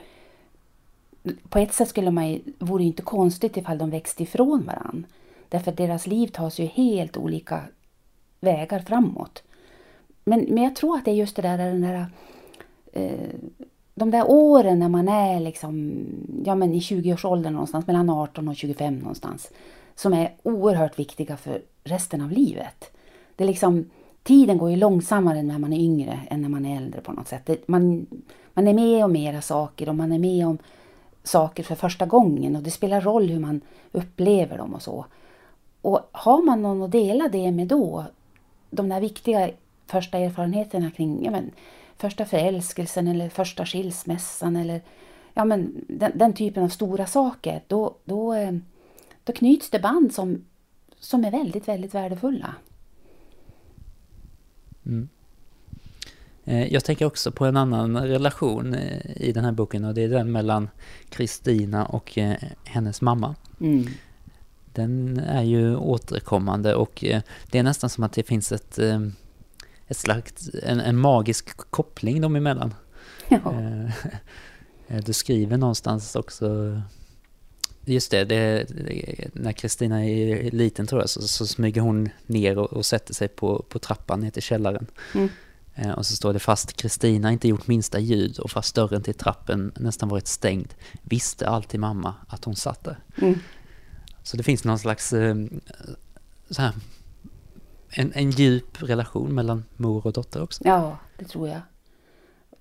på 1.50 1.60
ett 1.60 1.74
sätt 1.74 1.90
skulle 1.90 2.12
man 2.12 2.30
ju, 2.30 2.42
vore 2.60 2.84
det 2.84 2.88
inte 2.88 3.02
konstigt 3.02 3.58
ifall 3.58 3.78
de 3.78 3.90
växte 3.90 4.24
ifrån 4.24 4.64
varann. 4.66 5.06
Därför 5.50 5.72
att 5.72 5.78
deras 5.78 6.08
liv 6.08 6.28
tas 6.28 6.60
ju 6.60 6.66
helt 6.66 7.18
olika 7.18 7.62
vägar 8.40 8.80
framåt. 8.80 9.44
Men, 10.26 10.46
men 10.50 10.64
jag 10.64 10.76
tror 10.76 10.98
att 10.98 11.06
det 11.06 11.12
är 11.12 11.16
just 11.16 11.36
det 11.36 11.42
där, 11.42 11.58
den 11.58 11.82
där 11.82 12.06
eh, 12.94 13.30
de 13.96 14.12
där 14.12 14.26
åren 14.28 14.80
när 14.80 14.90
man 14.90 15.08
är 15.08 15.40
liksom, 15.40 16.04
ja 16.46 16.56
men 16.56 16.74
i 16.74 16.80
20-årsåldern 16.80 17.54
någonstans, 17.54 17.88
mellan 17.88 18.10
18 18.10 18.48
och 18.48 18.56
25 18.56 19.00
någonstans, 19.00 19.52
som 19.96 20.14
är 20.14 20.34
oerhört 20.44 21.00
viktiga 21.00 21.38
för 21.38 21.62
resten 21.84 22.22
av 22.22 22.32
livet. 22.32 22.92
Det 23.36 23.44
är 23.44 23.48
liksom, 23.48 23.90
tiden 24.24 24.58
går 24.58 24.70
ju 24.70 24.76
långsammare 24.76 25.44
när 25.44 25.60
man 25.60 25.74
är 25.74 25.80
yngre 25.80 26.20
än 26.30 26.42
när 26.42 26.50
man 26.50 26.66
är 26.66 26.78
äldre 26.78 27.02
på 27.02 27.12
något 27.12 27.28
sätt. 27.28 27.46
Det, 27.46 27.68
man, 27.68 28.06
man 28.54 28.68
är 28.68 28.74
med 28.74 29.06
om 29.06 29.12
mera 29.12 29.42
saker 29.42 29.90
och 29.90 29.96
man 29.96 30.12
är 30.12 30.20
med 30.20 30.48
om 30.48 30.58
saker 31.24 31.64
för 31.64 31.76
första 31.76 32.06
gången 32.06 32.56
och 32.56 32.64
det 32.64 32.72
spelar 32.72 33.02
roll 33.02 33.30
hur 33.30 33.40
man 33.40 33.62
upplever 33.92 34.58
dem 34.58 34.74
och 34.74 34.82
så. 34.82 35.06
Och 35.82 36.10
har 36.12 36.42
man 36.42 36.62
någon 36.62 36.82
att 36.82 36.92
dela 36.92 37.28
det 37.28 37.52
med 37.52 37.68
då, 37.68 38.06
de 38.70 38.90
där 38.90 39.02
viktiga 39.02 39.50
första 39.88 40.18
erfarenheterna 40.18 40.92
kring 40.92 41.26
ja, 41.26 41.32
men, 41.32 41.52
första 41.98 42.26
förälskelsen 42.26 43.08
eller 43.08 43.30
första 43.30 43.66
skilsmässan 43.66 44.56
eller 44.56 44.82
ja, 45.34 45.46
men, 45.46 45.86
den, 45.88 46.12
den 46.16 46.34
typen 46.34 46.64
av 46.64 46.70
stora 46.70 47.06
saker, 47.06 47.64
då, 47.68 47.96
då, 48.06 48.34
eh, 48.34 48.52
då 49.24 49.34
knyts 49.34 49.70
det 49.70 49.80
band 49.80 50.14
som, 50.14 50.46
som 51.00 51.26
är 51.26 51.32
väldigt, 51.32 51.68
väldigt 51.68 51.94
värdefulla. 51.94 52.56
Mm. 54.86 55.10
Eh, 56.46 56.74
Jag 56.74 56.84
tänker 56.84 57.06
också 57.06 57.32
på 57.32 57.46
en 57.46 57.58
annan 57.58 57.98
relation 57.98 58.74
eh, 58.74 59.22
i 59.22 59.32
den 59.32 59.46
här 59.46 59.52
boken 59.52 59.86
och 59.86 59.94
det 59.94 60.04
är 60.04 60.10
den 60.10 60.32
mellan 60.32 60.70
Kristina 61.10 61.86
och 61.86 62.20
hennes 62.64 63.02
mamma. 63.02 63.36
Mm. 63.62 63.88
Den 64.74 65.20
är 65.20 65.44
ju 65.44 65.76
återkommande 65.76 66.76
och 66.76 67.04
det 67.52 67.60
är 67.60 67.64
nästan 67.64 67.90
som 67.90 68.04
att 68.04 68.14
det 68.14 68.24
finns 68.24 68.52
ett, 68.52 68.80
ett 69.88 69.98
slags, 69.98 70.50
en, 70.64 70.80
en 70.80 70.98
magisk 70.98 71.58
koppling 71.58 72.22
dem 72.22 72.36
emellan. 72.36 72.74
Ja. 73.28 73.54
Eh, 74.88 75.04
Du 75.04 75.14
skriver 75.14 75.58
någonstans 75.58 76.16
också 76.16 76.82
Just 77.86 78.12
det, 78.12 78.26
det, 78.26 78.64
det 78.64 79.30
när 79.34 79.52
Kristina 79.52 80.06
är 80.06 80.52
liten 80.52 80.88
tror 80.88 81.02
jag 81.02 81.10
så, 81.10 81.22
så 81.22 81.48
smyger 81.48 81.82
hon 81.82 82.10
ner 82.26 82.58
och, 82.58 82.74
och, 82.74 82.86
sätter 82.86 83.14
sig 83.14 83.28
på, 83.28 83.66
på 83.70 83.80
trappan 83.80 84.20
ner 84.20 84.32
till 84.32 84.42
källaren. 84.42 84.88
Mm. 85.14 85.30
Eh, 85.76 85.92
och 85.92 86.06
så 86.06 86.16
står 86.16 86.34
det 86.34 86.40
fast 86.40 86.74
Kristina 86.74 87.32
inte 87.32 87.48
gjort 87.48 87.68
minsta 87.68 88.00
ljud 88.00 88.40
och 88.40 88.52
fast 88.52 88.76
dörren 88.76 89.04
till 89.04 89.14
trappen 89.14 89.72
nästan 89.76 90.10
varit 90.10 90.28
stängd 90.28 90.74
visste 91.02 91.50
alltid 91.50 91.80
mamma 91.80 92.14
att 92.28 92.46
hon 92.46 92.56
satt 92.56 92.84
där. 92.84 92.98
Mm. 93.22 93.40
Så 94.24 94.38
det 94.38 94.44
finns 94.44 94.64
någon 94.64 94.80
slags 94.80 95.14
eh, 95.14 95.36
så 96.50 96.62
här, 96.62 96.74
en, 97.96 98.12
en 98.16 98.32
djup 98.32 98.84
relation 98.84 99.36
mellan 99.36 99.66
mor 99.78 100.08
och 100.08 100.14
dotter 100.14 100.44
också. 100.44 100.64
Ja, 100.66 100.98
det 101.18 101.26
tror 101.26 101.48
jag. 101.48 101.62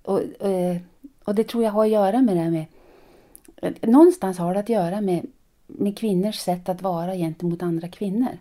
Och, 0.01 0.45
eh, 0.45 0.77
och 1.23 1.35
det 1.35 1.43
tror 1.43 1.63
jag 1.63 1.71
har 1.71 1.85
att 1.85 1.91
göra 1.91 2.21
med 2.21 2.35
det 2.35 2.41
här 2.41 2.51
med... 2.51 2.65
Eh, 3.55 3.89
någonstans 3.89 4.37
har 4.37 4.53
det 4.53 4.59
att 4.59 4.69
göra 4.69 5.01
med, 5.01 5.25
med 5.67 5.97
kvinnors 5.97 6.35
sätt 6.35 6.69
att 6.69 6.81
vara 6.81 7.15
gentemot 7.15 7.63
andra 7.63 7.87
kvinnor. 7.87 8.37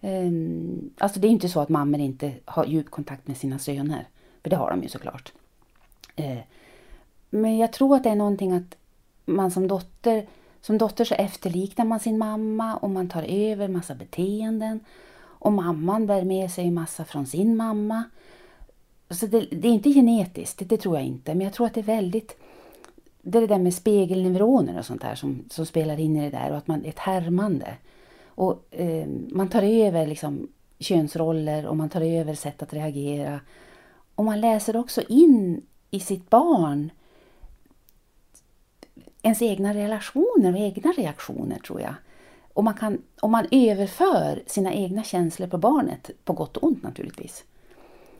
Ehm, 0.00 0.90
alltså 0.98 1.20
det 1.20 1.28
är 1.28 1.30
inte 1.30 1.48
så 1.48 1.60
att 1.60 1.68
mammor 1.68 2.00
inte 2.00 2.32
har 2.44 2.64
djup 2.64 2.90
kontakt 2.90 3.28
med 3.28 3.36
sina 3.36 3.58
söner. 3.58 4.08
För 4.42 4.50
det 4.50 4.56
har 4.56 4.70
de 4.70 4.82
ju 4.82 4.88
såklart. 4.88 5.32
Eh, 6.16 6.38
men 7.30 7.58
jag 7.58 7.72
tror 7.72 7.96
att 7.96 8.02
det 8.04 8.10
är 8.10 8.16
någonting 8.16 8.52
att 8.52 8.76
man 9.24 9.50
som 9.50 9.68
dotter, 9.68 10.26
som 10.60 10.78
dotter 10.78 11.04
så 11.04 11.14
efterliknar 11.14 11.84
man 11.84 12.00
sin 12.00 12.18
mamma 12.18 12.76
och 12.76 12.90
man 12.90 13.08
tar 13.08 13.22
över 13.22 13.68
massa 13.68 13.94
beteenden. 13.94 14.80
Och 15.46 15.52
mamman 15.52 16.06
bär 16.06 16.24
med 16.24 16.50
sig 16.50 16.70
massa 16.70 17.04
från 17.04 17.26
sin 17.26 17.56
mamma. 17.56 18.04
Så 19.10 19.26
det, 19.26 19.40
det 19.40 19.68
är 19.68 19.72
inte 19.72 19.92
genetiskt, 19.92 20.58
det, 20.58 20.64
det, 20.64 20.76
tror 20.76 20.96
jag 20.96 21.06
inte. 21.06 21.34
Men 21.34 21.44
jag 21.44 21.52
tror 21.52 21.66
att 21.66 21.74
det 21.74 21.80
är 21.80 21.84
väldigt... 21.84 22.36
Det 23.22 23.38
är 23.38 23.40
det 23.40 23.46
där 23.46 23.58
med 23.58 23.74
spegelneuroner 23.74 24.78
och 24.78 24.84
sånt 24.84 25.02
där 25.02 25.14
som, 25.14 25.44
som 25.50 25.66
spelar 25.66 26.00
in 26.00 26.16
i 26.16 26.30
det 26.30 26.38
där 26.38 26.50
och 26.50 26.56
att 26.56 26.66
man 26.66 26.84
är 26.84 26.88
ett 26.88 26.98
härmande. 26.98 27.74
Och 28.26 28.64
eh, 28.70 29.06
man 29.28 29.48
tar 29.48 29.62
över 29.62 30.06
liksom 30.06 30.48
könsroller 30.78 31.66
och 31.66 31.76
man 31.76 31.88
tar 31.88 32.00
över 32.00 32.34
sätt 32.34 32.62
att 32.62 32.72
reagera. 32.72 33.40
Och 34.14 34.24
man 34.24 34.40
läser 34.40 34.76
också 34.76 35.02
in 35.08 35.62
i 35.90 36.00
sitt 36.00 36.30
barn 36.30 36.90
ens 39.22 39.42
egna 39.42 39.74
relationer 39.74 40.52
och 40.52 40.58
egna 40.58 40.92
reaktioner 40.92 41.58
tror 41.58 41.80
jag. 41.80 41.94
Och 42.56 42.64
man, 42.64 42.74
kan, 42.74 42.98
om 43.20 43.30
man 43.30 43.46
överför 43.50 44.42
sina 44.46 44.72
egna 44.72 45.02
känslor 45.02 45.46
på 45.46 45.58
barnet, 45.58 46.10
på 46.24 46.32
gott 46.32 46.56
och 46.56 46.64
ont 46.64 46.82
naturligtvis. 46.82 47.44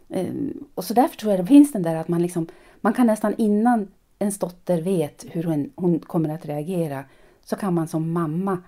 Ehm, 0.09 0.65
och 0.75 0.85
så 0.85 0.95
därför 0.95 1.17
tror 1.17 1.33
jag 1.33 1.41
det 1.41 1.47
finns 1.47 1.73
den 1.73 1.83
där 1.83 1.97
att 1.97 2.09
man 2.09 2.23
liksom, 2.23 2.47
man 2.81 2.93
kan 2.93 3.07
nästan 3.07 3.35
innan 3.39 3.89
ens 4.19 4.39
dotter 4.39 4.81
vet 4.83 5.25
hur 5.31 5.43
hon, 5.45 5.71
hon 5.77 5.99
kommer 5.99 6.29
att 6.29 6.47
reagera, 6.47 7.05
så 7.45 7.57
kan 7.57 7.75
man 7.75 7.89
som 7.89 8.13
mamma 8.13 8.59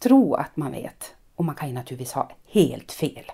tro 0.00 0.34
att 0.34 0.56
man 0.56 0.72
vet. 0.72 1.14
Och 1.34 1.44
man 1.44 1.54
kan 1.54 1.68
ju 1.68 1.74
naturligtvis 1.74 2.12
ha 2.12 2.30
helt 2.46 2.92
fel. 2.92 3.24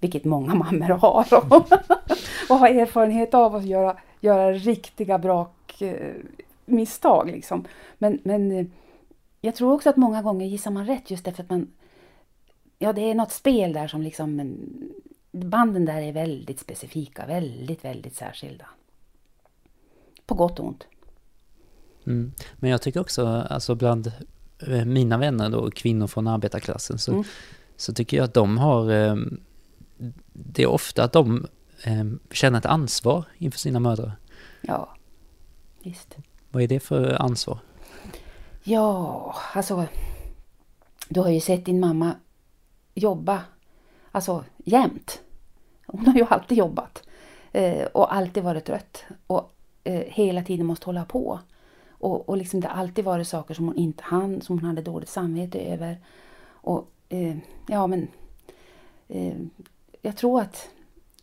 Vilket 0.00 0.24
många 0.24 0.54
mammor 0.64 0.88
har. 0.88 1.26
och 2.50 2.56
har 2.56 2.68
erfarenhet 2.68 3.34
av 3.34 3.54
att 3.54 3.64
göra, 3.64 3.96
göra 4.20 4.52
riktiga 4.52 5.18
brakmisstag. 5.18 6.06
eh, 6.06 6.14
misstag. 6.64 7.30
Liksom. 7.30 7.64
Men, 7.98 8.18
men 8.22 8.52
eh, 8.52 8.66
jag 9.40 9.54
tror 9.54 9.72
också 9.72 9.90
att 9.90 9.96
många 9.96 10.22
gånger 10.22 10.46
gissar 10.46 10.70
man 10.70 10.86
rätt 10.86 11.10
just 11.10 11.24
därför 11.24 11.42
att 11.42 11.50
man... 11.50 11.72
Ja, 12.78 12.92
det 12.92 13.10
är 13.10 13.14
något 13.14 13.32
spel 13.32 13.72
där 13.72 13.88
som 13.88 14.02
liksom... 14.02 14.56
Banden 15.30 15.84
där 15.84 16.00
är 16.00 16.12
väldigt 16.12 16.60
specifika, 16.60 17.26
väldigt, 17.26 17.84
väldigt 17.84 18.16
särskilda. 18.16 18.66
På 20.26 20.34
gott 20.34 20.58
och 20.58 20.66
ont. 20.66 20.86
Mm. 22.06 22.32
Men 22.54 22.70
jag 22.70 22.82
tycker 22.82 23.00
också, 23.00 23.26
alltså 23.26 23.74
bland 23.74 24.12
Eh, 24.58 24.84
mina 24.84 25.18
vänner 25.18 25.50
då, 25.50 25.70
kvinnor 25.70 26.06
från 26.06 26.26
arbetarklassen, 26.26 26.98
så, 26.98 27.12
mm. 27.12 27.24
så 27.76 27.94
tycker 27.94 28.16
jag 28.16 28.24
att 28.24 28.34
de 28.34 28.58
har... 28.58 28.90
Eh, 28.90 29.16
det 30.32 30.62
är 30.62 30.66
ofta 30.66 31.04
att 31.04 31.12
de 31.12 31.46
eh, 31.82 32.04
känner 32.30 32.58
ett 32.58 32.66
ansvar 32.66 33.24
inför 33.38 33.58
sina 33.58 33.80
mödrar. 33.80 34.16
Ja, 34.60 34.96
visst. 35.82 36.16
Vad 36.50 36.62
är 36.62 36.68
det 36.68 36.80
för 36.80 37.22
ansvar? 37.22 37.58
Ja, 38.68 39.34
alltså... 39.54 39.86
Du 41.08 41.20
har 41.20 41.30
ju 41.30 41.40
sett 41.40 41.64
din 41.64 41.80
mamma 41.80 42.14
jobba, 42.94 43.44
alltså 44.12 44.44
jämt. 44.56 45.20
Hon 45.86 46.06
har 46.06 46.14
ju 46.14 46.26
alltid 46.28 46.58
jobbat. 46.58 47.02
Eh, 47.52 47.86
och 47.86 48.14
alltid 48.14 48.42
varit 48.42 48.64
trött. 48.64 49.04
Och 49.26 49.52
eh, 49.84 50.04
hela 50.06 50.42
tiden 50.42 50.66
måste 50.66 50.86
hålla 50.86 51.04
på. 51.04 51.40
Och, 51.90 52.28
och 52.28 52.36
liksom 52.36 52.60
det 52.60 52.68
har 52.68 52.80
alltid 52.80 53.04
varit 53.04 53.28
saker 53.28 53.54
som 53.54 53.66
hon 53.66 53.76
inte 53.76 54.02
hann, 54.04 54.40
som 54.40 54.58
hon 54.58 54.68
hade 54.68 54.82
dåligt 54.82 55.08
samvete 55.08 55.58
över. 55.58 56.00
Och 56.48 56.90
eh, 57.08 57.36
ja 57.66 57.86
men 57.86 58.08
eh, 59.08 59.36
jag 60.02 60.16
tror 60.16 60.40
att 60.40 60.68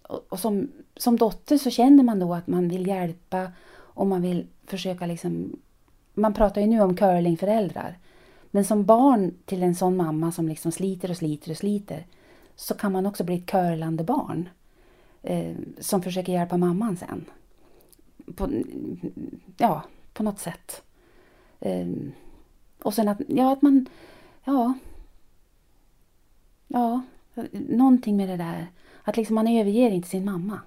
och, 0.01 0.25
och 0.29 0.39
som, 0.39 0.71
som 0.95 1.17
dotter 1.17 1.57
så 1.57 1.69
känner 1.69 2.03
man 2.03 2.19
då 2.19 2.33
att 2.33 2.47
man 2.47 2.69
vill 2.69 2.87
hjälpa 2.87 3.51
och 3.71 4.07
man 4.07 4.21
vill 4.21 4.47
försöka 4.65 5.05
liksom 5.05 5.59
man 6.13 6.33
pratar 6.33 6.61
ju 6.61 6.67
nu 6.67 6.81
om 6.81 6.95
curlingföräldrar. 6.95 7.97
Men 8.51 8.65
som 8.65 8.85
barn 8.85 9.33
till 9.45 9.63
en 9.63 9.75
sån 9.75 9.97
mamma 9.97 10.31
som 10.31 10.47
liksom 10.47 10.71
sliter 10.71 11.09
och 11.09 11.17
sliter 11.17 11.51
och 11.51 11.57
sliter 11.57 12.05
så 12.55 12.73
kan 12.73 12.91
man 12.91 13.05
också 13.05 13.23
bli 13.23 13.35
ett 13.35 13.45
curlande 13.45 14.03
barn. 14.03 14.49
Eh, 15.21 15.55
som 15.79 16.01
försöker 16.01 16.33
hjälpa 16.33 16.57
mamman 16.57 16.97
sen. 16.97 17.25
På, 18.35 18.49
ja, 19.57 19.83
på 20.13 20.23
något 20.23 20.39
sätt. 20.39 20.83
Eh, 21.59 21.87
och 22.83 22.93
sen 22.93 23.07
att, 23.07 23.21
ja, 23.27 23.53
att 23.53 23.61
man, 23.61 23.85
ja, 24.43 24.73
ja, 26.67 27.01
någonting 27.51 28.17
med 28.17 28.29
det 28.29 28.37
där. 28.37 28.67
Att 29.03 29.17
liksom 29.17 29.35
man 29.35 29.47
överger 29.47 29.91
inte 29.91 30.09
sin 30.09 30.25
mamma. 30.25 30.59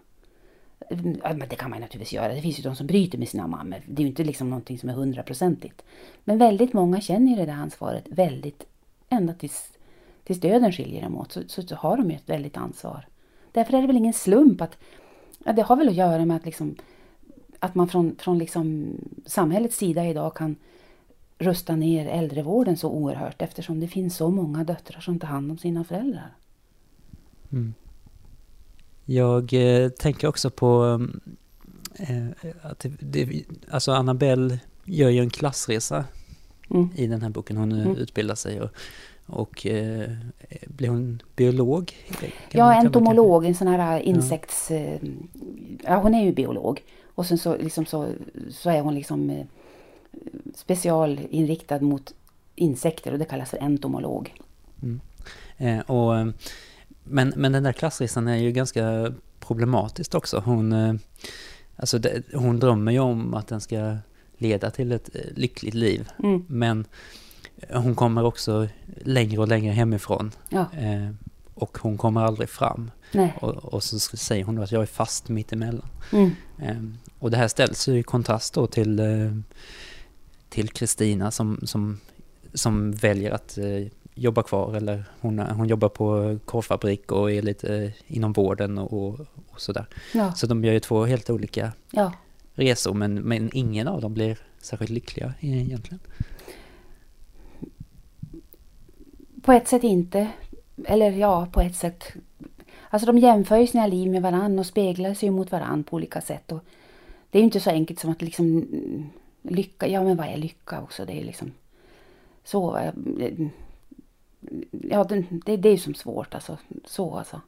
Ja, 1.22 1.34
men 1.34 1.48
det 1.48 1.56
kan 1.56 1.70
man 1.70 1.80
naturligtvis 1.80 2.12
göra. 2.12 2.34
Det 2.34 2.40
finns 2.40 2.58
ju 2.58 2.62
de 2.62 2.76
som 2.76 2.86
bryter 2.86 3.18
med 3.18 3.28
sina 3.28 3.46
mammor. 3.46 3.82
Det 3.86 4.02
är 4.02 4.04
ju 4.04 4.08
inte 4.08 4.24
liksom 4.24 4.50
någonting 4.50 4.78
som 4.78 4.88
är 4.88 4.94
hundraprocentigt. 4.94 5.82
Men 6.24 6.38
väldigt 6.38 6.72
många 6.72 7.00
känner 7.00 7.30
ju 7.30 7.36
det 7.36 7.46
där 7.46 7.52
ansvaret 7.52 8.04
väldigt, 8.08 8.66
ända 9.08 9.34
tills, 9.34 9.68
tills 10.24 10.40
döden 10.40 10.72
skiljer 10.72 11.02
dem 11.02 11.16
åt, 11.16 11.32
så, 11.32 11.40
så, 11.46 11.62
så 11.62 11.74
har 11.74 11.96
de 11.96 12.10
ju 12.10 12.16
ett 12.16 12.28
väldigt 12.28 12.56
ansvar. 12.56 13.06
Därför 13.52 13.74
är 13.74 13.80
det 13.80 13.86
väl 13.86 13.96
ingen 13.96 14.12
slump 14.12 14.60
att, 14.60 14.78
ja, 15.44 15.52
det 15.52 15.62
har 15.62 15.76
väl 15.76 15.88
att 15.88 15.94
göra 15.94 16.24
med 16.24 16.36
att 16.36 16.44
liksom 16.44 16.76
att 17.58 17.74
man 17.74 17.88
från, 17.88 18.16
från 18.18 18.38
liksom 18.38 18.94
samhällets 19.26 19.76
sida 19.76 20.06
idag 20.06 20.36
kan 20.36 20.56
rusta 21.38 21.76
ner 21.76 22.06
äldrevården 22.06 22.76
så 22.76 22.90
oerhört 22.90 23.42
eftersom 23.42 23.80
det 23.80 23.88
finns 23.88 24.16
så 24.16 24.30
många 24.30 24.64
döttrar 24.64 25.00
som 25.00 25.18
tar 25.18 25.28
hand 25.28 25.50
om 25.50 25.58
sina 25.58 25.84
föräldrar. 25.84 26.34
Mm. 27.52 27.74
Jag 29.08 29.52
eh, 29.52 29.88
tänker 29.88 30.28
också 30.28 30.50
på 30.50 31.00
eh, 31.94 32.26
att 32.62 32.78
det, 32.78 32.92
det, 33.00 33.44
alltså 33.70 33.92
Annabelle 33.92 34.58
gör 34.84 35.10
ju 35.10 35.20
en 35.20 35.30
klassresa 35.30 36.04
mm. 36.70 36.88
i 36.94 37.06
den 37.06 37.22
här 37.22 37.30
boken. 37.30 37.56
Hon 37.56 37.72
mm. 37.72 37.96
utbildar 37.96 38.34
sig 38.34 38.60
och, 38.60 38.70
och 39.26 39.66
eh, 39.66 40.10
blir 40.66 40.88
hon 40.88 41.22
biolog? 41.36 41.92
ja, 42.50 42.74
entomolog, 42.74 43.46
en 43.46 43.54
sån 43.54 43.68
här 43.68 44.00
insekts... 44.00 44.70
Ja. 44.70 44.76
Eh, 44.76 45.00
ja, 45.84 45.96
hon 45.96 46.14
är 46.14 46.24
ju 46.24 46.32
biolog. 46.32 46.82
Och 47.14 47.26
sen 47.26 47.38
så, 47.38 47.56
liksom 47.56 47.86
så, 47.86 48.08
så 48.50 48.70
är 48.70 48.80
hon 48.80 48.94
liksom 48.94 49.30
eh, 49.30 49.46
specialinriktad 50.54 51.80
mot 51.80 52.14
insekter 52.54 53.12
och 53.12 53.18
det 53.18 53.24
kallas 53.24 53.50
för 53.50 53.58
entomolog. 53.58 54.34
Mm. 54.82 55.00
Eh, 55.56 55.80
och, 55.80 56.18
eh, 56.18 56.28
men, 57.08 57.32
men 57.36 57.52
den 57.52 57.62
där 57.62 57.72
klassresan 57.72 58.28
är 58.28 58.36
ju 58.36 58.52
ganska 58.52 59.12
problematiskt 59.40 60.14
också. 60.14 60.42
Hon, 60.44 60.72
eh, 60.72 60.94
alltså 61.76 61.98
det, 61.98 62.22
hon 62.34 62.60
drömmer 62.60 62.92
ju 62.92 62.98
om 62.98 63.34
att 63.34 63.48
den 63.48 63.60
ska 63.60 63.96
leda 64.36 64.70
till 64.70 64.92
ett 64.92 65.10
eh, 65.14 65.20
lyckligt 65.34 65.74
liv. 65.74 66.10
Mm. 66.22 66.44
Men 66.48 66.84
hon 67.72 67.94
kommer 67.94 68.24
också 68.24 68.68
längre 69.04 69.40
och 69.40 69.48
längre 69.48 69.72
hemifrån. 69.72 70.32
Ja. 70.48 70.66
Eh, 70.72 71.10
och 71.54 71.78
hon 71.78 71.98
kommer 71.98 72.20
aldrig 72.20 72.48
fram. 72.48 72.90
Och, 73.40 73.54
och, 73.54 73.82
så 73.82 73.98
säger 73.98 74.44
hon 74.44 74.58
att 74.58 74.72
jag 74.72 74.82
är 74.82 74.86
fast 74.86 75.28
mitt 75.28 75.52
emellan. 75.52 75.88
Mm. 76.12 76.98
Och 77.18 77.30
det 77.30 77.36
här 77.36 77.48
ställs 77.48 77.88
i 77.88 78.02
kontrast 78.02 78.54
då 78.54 78.66
till 78.66 79.00
till 80.48 80.68
Kristina 80.68 81.30
som, 81.30 81.60
som, 81.62 82.00
som 82.54 82.92
väljer 82.92 83.30
att 83.30 83.58
uh, 84.16 84.24
jobba 84.24 84.42
kvar 84.42 84.74
eller 84.74 85.04
hon, 85.20 85.38
hon 85.38 85.68
jobbar 85.68 85.88
på 85.88 86.38
korvfabrik 86.44 87.12
och 87.12 87.32
är 87.32 87.42
lite 87.42 87.72
uh, 87.72 87.90
inom 88.06 88.32
vården 88.32 88.78
och, 88.78 89.20
och 89.50 89.60
sådär. 89.60 89.86
Ja. 90.14 90.32
Så 90.32 90.46
de 90.46 90.64
gör 90.64 90.72
ju 90.72 90.80
två 90.80 91.04
helt 91.04 91.30
olika 91.30 91.72
ja. 91.90 92.12
resor 92.54 92.94
men, 92.94 93.14
men 93.14 93.50
ingen 93.52 93.88
av 93.88 94.00
dem 94.00 94.14
blir 94.14 94.38
särskilt 94.58 94.90
lyckliga 94.90 95.34
egentligen. 95.40 96.00
På 99.42 99.52
ett 99.52 99.68
sätt 99.68 99.84
inte. 99.84 100.28
Eller 100.84 101.10
ja, 101.10 101.48
på 101.52 101.60
ett 101.60 101.76
sätt. 101.76 102.04
Alltså 102.90 103.06
de 103.06 103.18
jämför 103.18 103.56
ju 103.56 103.66
sina 103.66 103.86
liv 103.86 104.10
med 104.10 104.22
varann 104.22 104.58
och 104.58 104.66
speglar 104.66 105.14
sig 105.14 105.30
mot 105.30 105.52
varann 105.52 105.84
på 105.84 105.96
olika 105.96 106.20
sätt. 106.20 106.52
Och 106.52 106.60
det 107.30 107.38
är 107.38 107.40
ju 107.40 107.44
inte 107.44 107.60
så 107.60 107.70
enkelt 107.70 108.00
som 108.00 108.10
att 108.10 108.22
liksom 108.22 108.66
lycka, 109.42 109.88
ja 109.88 110.02
men 110.02 110.16
vad 110.16 110.26
är 110.26 110.36
lycka 110.36 110.82
också? 110.82 111.04
Det 111.04 111.20
är 111.20 111.24
liksom 111.24 111.52
Så, 112.44 112.76
eh, 112.76 112.92
ja, 114.70 115.04
det, 115.04 115.56
det, 115.56 115.68
är 115.68 115.72
ju 115.72 115.78
som 115.78 115.94
svårt 115.94 116.34
alltså. 116.34 116.58
Så 116.84 117.14
alltså. 117.14 117.40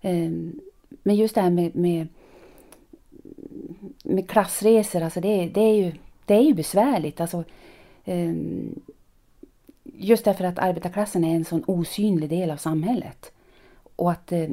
Ehm, 0.00 0.60
men 1.02 1.16
just 1.16 1.34
det 1.34 1.40
här 1.40 1.50
med, 1.50 1.76
med, 1.76 2.08
med 4.04 4.28
klassresor, 4.28 5.02
alltså 5.02 5.20
det, 5.20 5.46
det, 5.46 5.60
är 5.60 5.74
ju, 5.74 5.92
det 6.24 6.34
är 6.34 6.42
ju 6.42 6.54
besvärligt. 6.54 7.20
Alltså, 7.20 7.44
ehm, 8.04 8.80
just 9.84 10.24
därför 10.24 10.44
att 10.44 10.58
arbetarklassen 10.58 11.24
är 11.24 11.36
en 11.36 11.44
sån 11.44 11.64
osynlig 11.66 12.30
del 12.30 12.50
av 12.50 12.56
samhället. 12.56 13.32
Och 13.96 14.10
att 14.10 14.32
eh, 14.32 14.50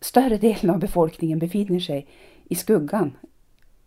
större 0.00 0.36
delen 0.38 0.70
av 0.70 0.78
befolkningen 0.78 1.38
befinner 1.38 1.80
sig 1.80 2.06
i 2.48 2.54
skuggan 2.54 3.16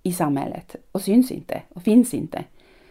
i 0.04 0.14
samhället 0.14 0.76
och 0.92 1.02
syns 1.02 1.32
inte 1.32 1.62
och 1.70 1.84
finns 1.84 2.14
inte 2.14 2.44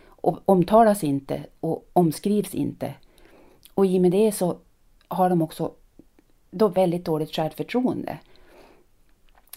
och 0.07 0.39
omtalas 0.45 1.05
inte 1.05 1.43
och 1.61 1.91
omskrivs 1.93 2.55
inte. 2.55 2.95
Och 3.79 3.87
i 3.87 3.99
och 3.99 4.03
med 4.03 4.11
det 4.11 4.33
så 4.33 4.57
har 5.09 5.31
de 5.31 5.43
också 5.43 5.73
då 6.51 6.69
väldigt 6.69 7.05
dåligt 7.05 7.35
självförtroende. 7.35 8.19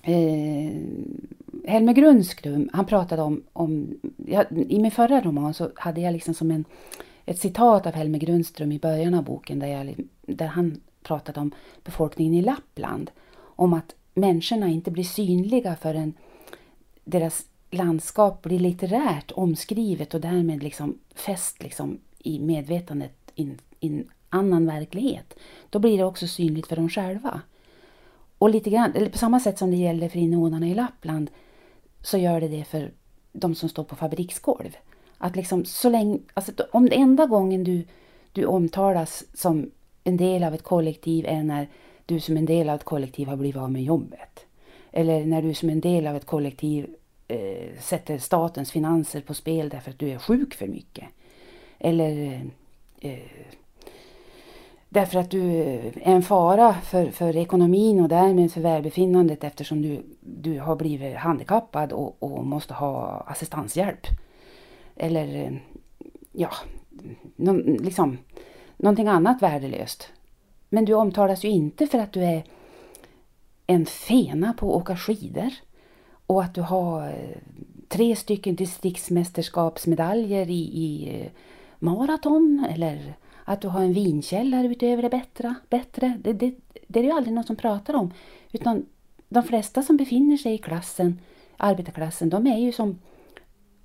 Eh, 0.03 0.81
Helmer 1.65 1.93
Grundskrum, 1.93 2.69
han 2.73 2.85
pratade 2.85 3.21
om, 3.21 3.43
om 3.53 3.99
ja, 4.27 4.43
i 4.49 4.79
min 4.79 4.91
förra 4.91 5.21
roman 5.21 5.53
så 5.53 5.71
hade 5.75 6.01
jag 6.01 6.13
liksom 6.13 6.33
som 6.33 6.51
en, 6.51 6.65
ett 7.25 7.39
citat 7.39 7.85
av 7.85 7.93
Helmer 7.93 8.19
Grundström 8.19 8.71
i 8.71 8.79
början 8.79 9.13
av 9.13 9.23
boken 9.23 9.59
där, 9.59 9.67
jag, 9.67 9.95
där 10.21 10.47
han 10.47 10.81
pratade 11.03 11.39
om 11.39 11.51
befolkningen 11.83 12.33
i 12.33 12.41
Lappland. 12.41 13.11
Om 13.37 13.73
att 13.73 13.95
människorna 14.13 14.69
inte 14.69 14.91
blir 14.91 15.03
synliga 15.03 15.75
förrän 15.75 16.13
deras 17.03 17.45
landskap 17.71 18.41
blir 18.41 18.59
litterärt 18.59 19.31
omskrivet 19.31 20.13
och 20.13 20.21
därmed 20.21 20.63
liksom 20.63 20.97
fäst 21.15 21.63
liksom 21.63 21.97
i 22.19 22.39
medvetandet 22.39 23.31
i 23.81 23.87
en 23.87 24.09
annan 24.29 24.65
verklighet. 24.65 25.33
Då 25.69 25.79
blir 25.79 25.97
det 25.97 26.03
också 26.03 26.27
synligt 26.27 26.67
för 26.67 26.75
dem 26.75 26.89
själva. 26.89 27.41
Och 28.37 28.49
lite 28.49 28.69
grann, 28.69 28.91
eller 28.95 29.09
på 29.09 29.17
samma 29.17 29.39
sätt 29.39 29.57
som 29.57 29.71
det 29.71 29.77
gäller 29.77 30.09
för 30.09 30.19
invånarna 30.19 30.67
i 30.67 30.73
Lappland 30.73 31.31
så 32.01 32.17
gör 32.17 32.41
det 32.41 32.47
det 32.47 32.63
för 32.63 32.91
de 33.31 33.55
som 33.55 33.69
står 33.69 33.83
på 33.83 33.95
fabriksgolv. 33.95 34.77
Att 35.17 35.35
liksom 35.35 35.65
så 35.65 35.89
länge, 35.89 36.19
alltså 36.33 36.51
om 36.71 36.85
det 36.85 36.95
enda 36.95 37.25
gången 37.25 37.63
du, 37.63 37.83
du 38.31 38.45
omtalas 38.45 39.23
som 39.33 39.71
en 40.03 40.17
del 40.17 40.43
av 40.43 40.53
ett 40.53 40.63
kollektiv 40.63 41.25
är 41.25 41.43
när 41.43 41.67
du 42.05 42.19
som 42.19 42.37
en 42.37 42.45
del 42.45 42.69
av 42.69 42.75
ett 42.75 42.83
kollektiv 42.83 43.27
har 43.27 43.35
blivit 43.35 43.61
av 43.61 43.71
med 43.71 43.83
jobbet. 43.83 44.45
Eller 44.91 45.25
när 45.25 45.41
du 45.41 45.53
som 45.53 45.69
en 45.69 45.81
del 45.81 46.07
av 46.07 46.15
ett 46.15 46.25
kollektiv 46.25 46.95
eh, 47.27 47.79
sätter 47.79 48.17
statens 48.17 48.71
finanser 48.71 49.21
på 49.21 49.33
spel 49.33 49.69
därför 49.69 49.91
att 49.91 49.99
du 49.99 50.09
är 50.09 50.17
sjuk 50.17 50.53
för 50.53 50.67
mycket. 50.67 51.05
Eller 51.79 52.41
eh, 52.99 53.19
därför 54.93 55.19
att 55.19 55.31
du 55.31 55.51
är 55.51 55.93
en 55.95 56.21
fara 56.21 56.73
för, 56.73 57.11
för 57.11 57.37
ekonomin 57.37 57.99
och 57.99 58.09
därmed 58.09 58.51
för 58.51 58.61
välbefinnandet 58.61 59.43
eftersom 59.43 59.81
du, 59.81 60.03
du 60.19 60.59
har 60.59 60.75
blivit 60.75 61.15
handikappad 61.15 61.91
och, 61.91 62.23
och 62.23 62.45
måste 62.45 62.73
ha 62.73 63.23
assistanshjälp. 63.27 64.07
Eller 64.95 65.59
ja, 66.31 66.49
någon, 67.35 67.57
liksom, 67.61 68.17
någonting 68.77 69.07
annat 69.07 69.41
värdelöst. 69.41 70.09
Men 70.69 70.85
du 70.85 70.93
omtalas 70.93 71.43
ju 71.43 71.49
inte 71.49 71.87
för 71.87 71.99
att 71.99 72.13
du 72.13 72.23
är 72.23 72.43
en 73.67 73.85
fena 73.85 74.53
på 74.53 74.69
att 74.69 74.81
åka 74.81 74.97
skidor 74.97 75.51
och 76.25 76.43
att 76.43 76.53
du 76.53 76.61
har 76.61 77.07
eh, 77.07 77.37
tre 77.87 78.15
stycken 78.15 78.55
distriktsmästerskapsmedaljer 78.55 80.49
i, 80.49 80.61
i 80.61 81.19
eh, 81.21 81.31
maraton 81.79 82.65
eller 82.69 83.15
att 83.51 83.61
du 83.61 83.67
har 83.67 83.81
en 83.81 83.93
vinkällare 83.93 84.67
utöver 84.67 85.01
det 85.01 85.09
bättre. 85.09 85.55
bättre. 85.69 86.17
Det, 86.23 86.33
det, 86.33 86.55
det 86.87 86.99
är 86.99 87.03
ju 87.03 87.11
aldrig 87.11 87.33
någon 87.33 87.43
som 87.43 87.55
pratar 87.55 87.93
om. 87.93 88.13
Utan 88.51 88.85
de 89.29 89.43
flesta 89.43 89.81
som 89.81 89.97
befinner 89.97 90.37
sig 90.37 90.53
i 90.53 90.57
klassen, 90.57 91.19
arbetarklassen, 91.57 92.29
de 92.29 92.47
är 92.47 92.57
ju 92.57 92.71
som 92.71 92.99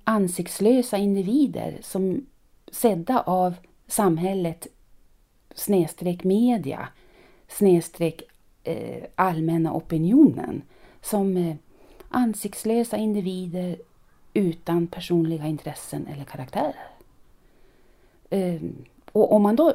ansiktslösa 0.03 0.97
individer 0.97 1.77
som 1.81 2.25
sedda 2.71 3.19
av 3.19 3.53
samhället 3.87 4.67
snedstreck 5.55 6.23
media, 6.23 6.87
snedstreck 7.47 8.21
eh, 8.63 9.03
allmänna 9.15 9.73
opinionen 9.73 10.61
som 11.01 11.37
eh, 11.37 11.55
ansiktslösa 12.09 12.97
individer 12.97 13.77
utan 14.33 14.87
personliga 14.87 15.47
intressen 15.47 16.07
eller 16.07 16.23
karaktärer. 16.23 16.87
Eh, 18.29 18.61
och 19.21 19.31
om 19.31 19.41
man 19.41 19.55
då 19.55 19.73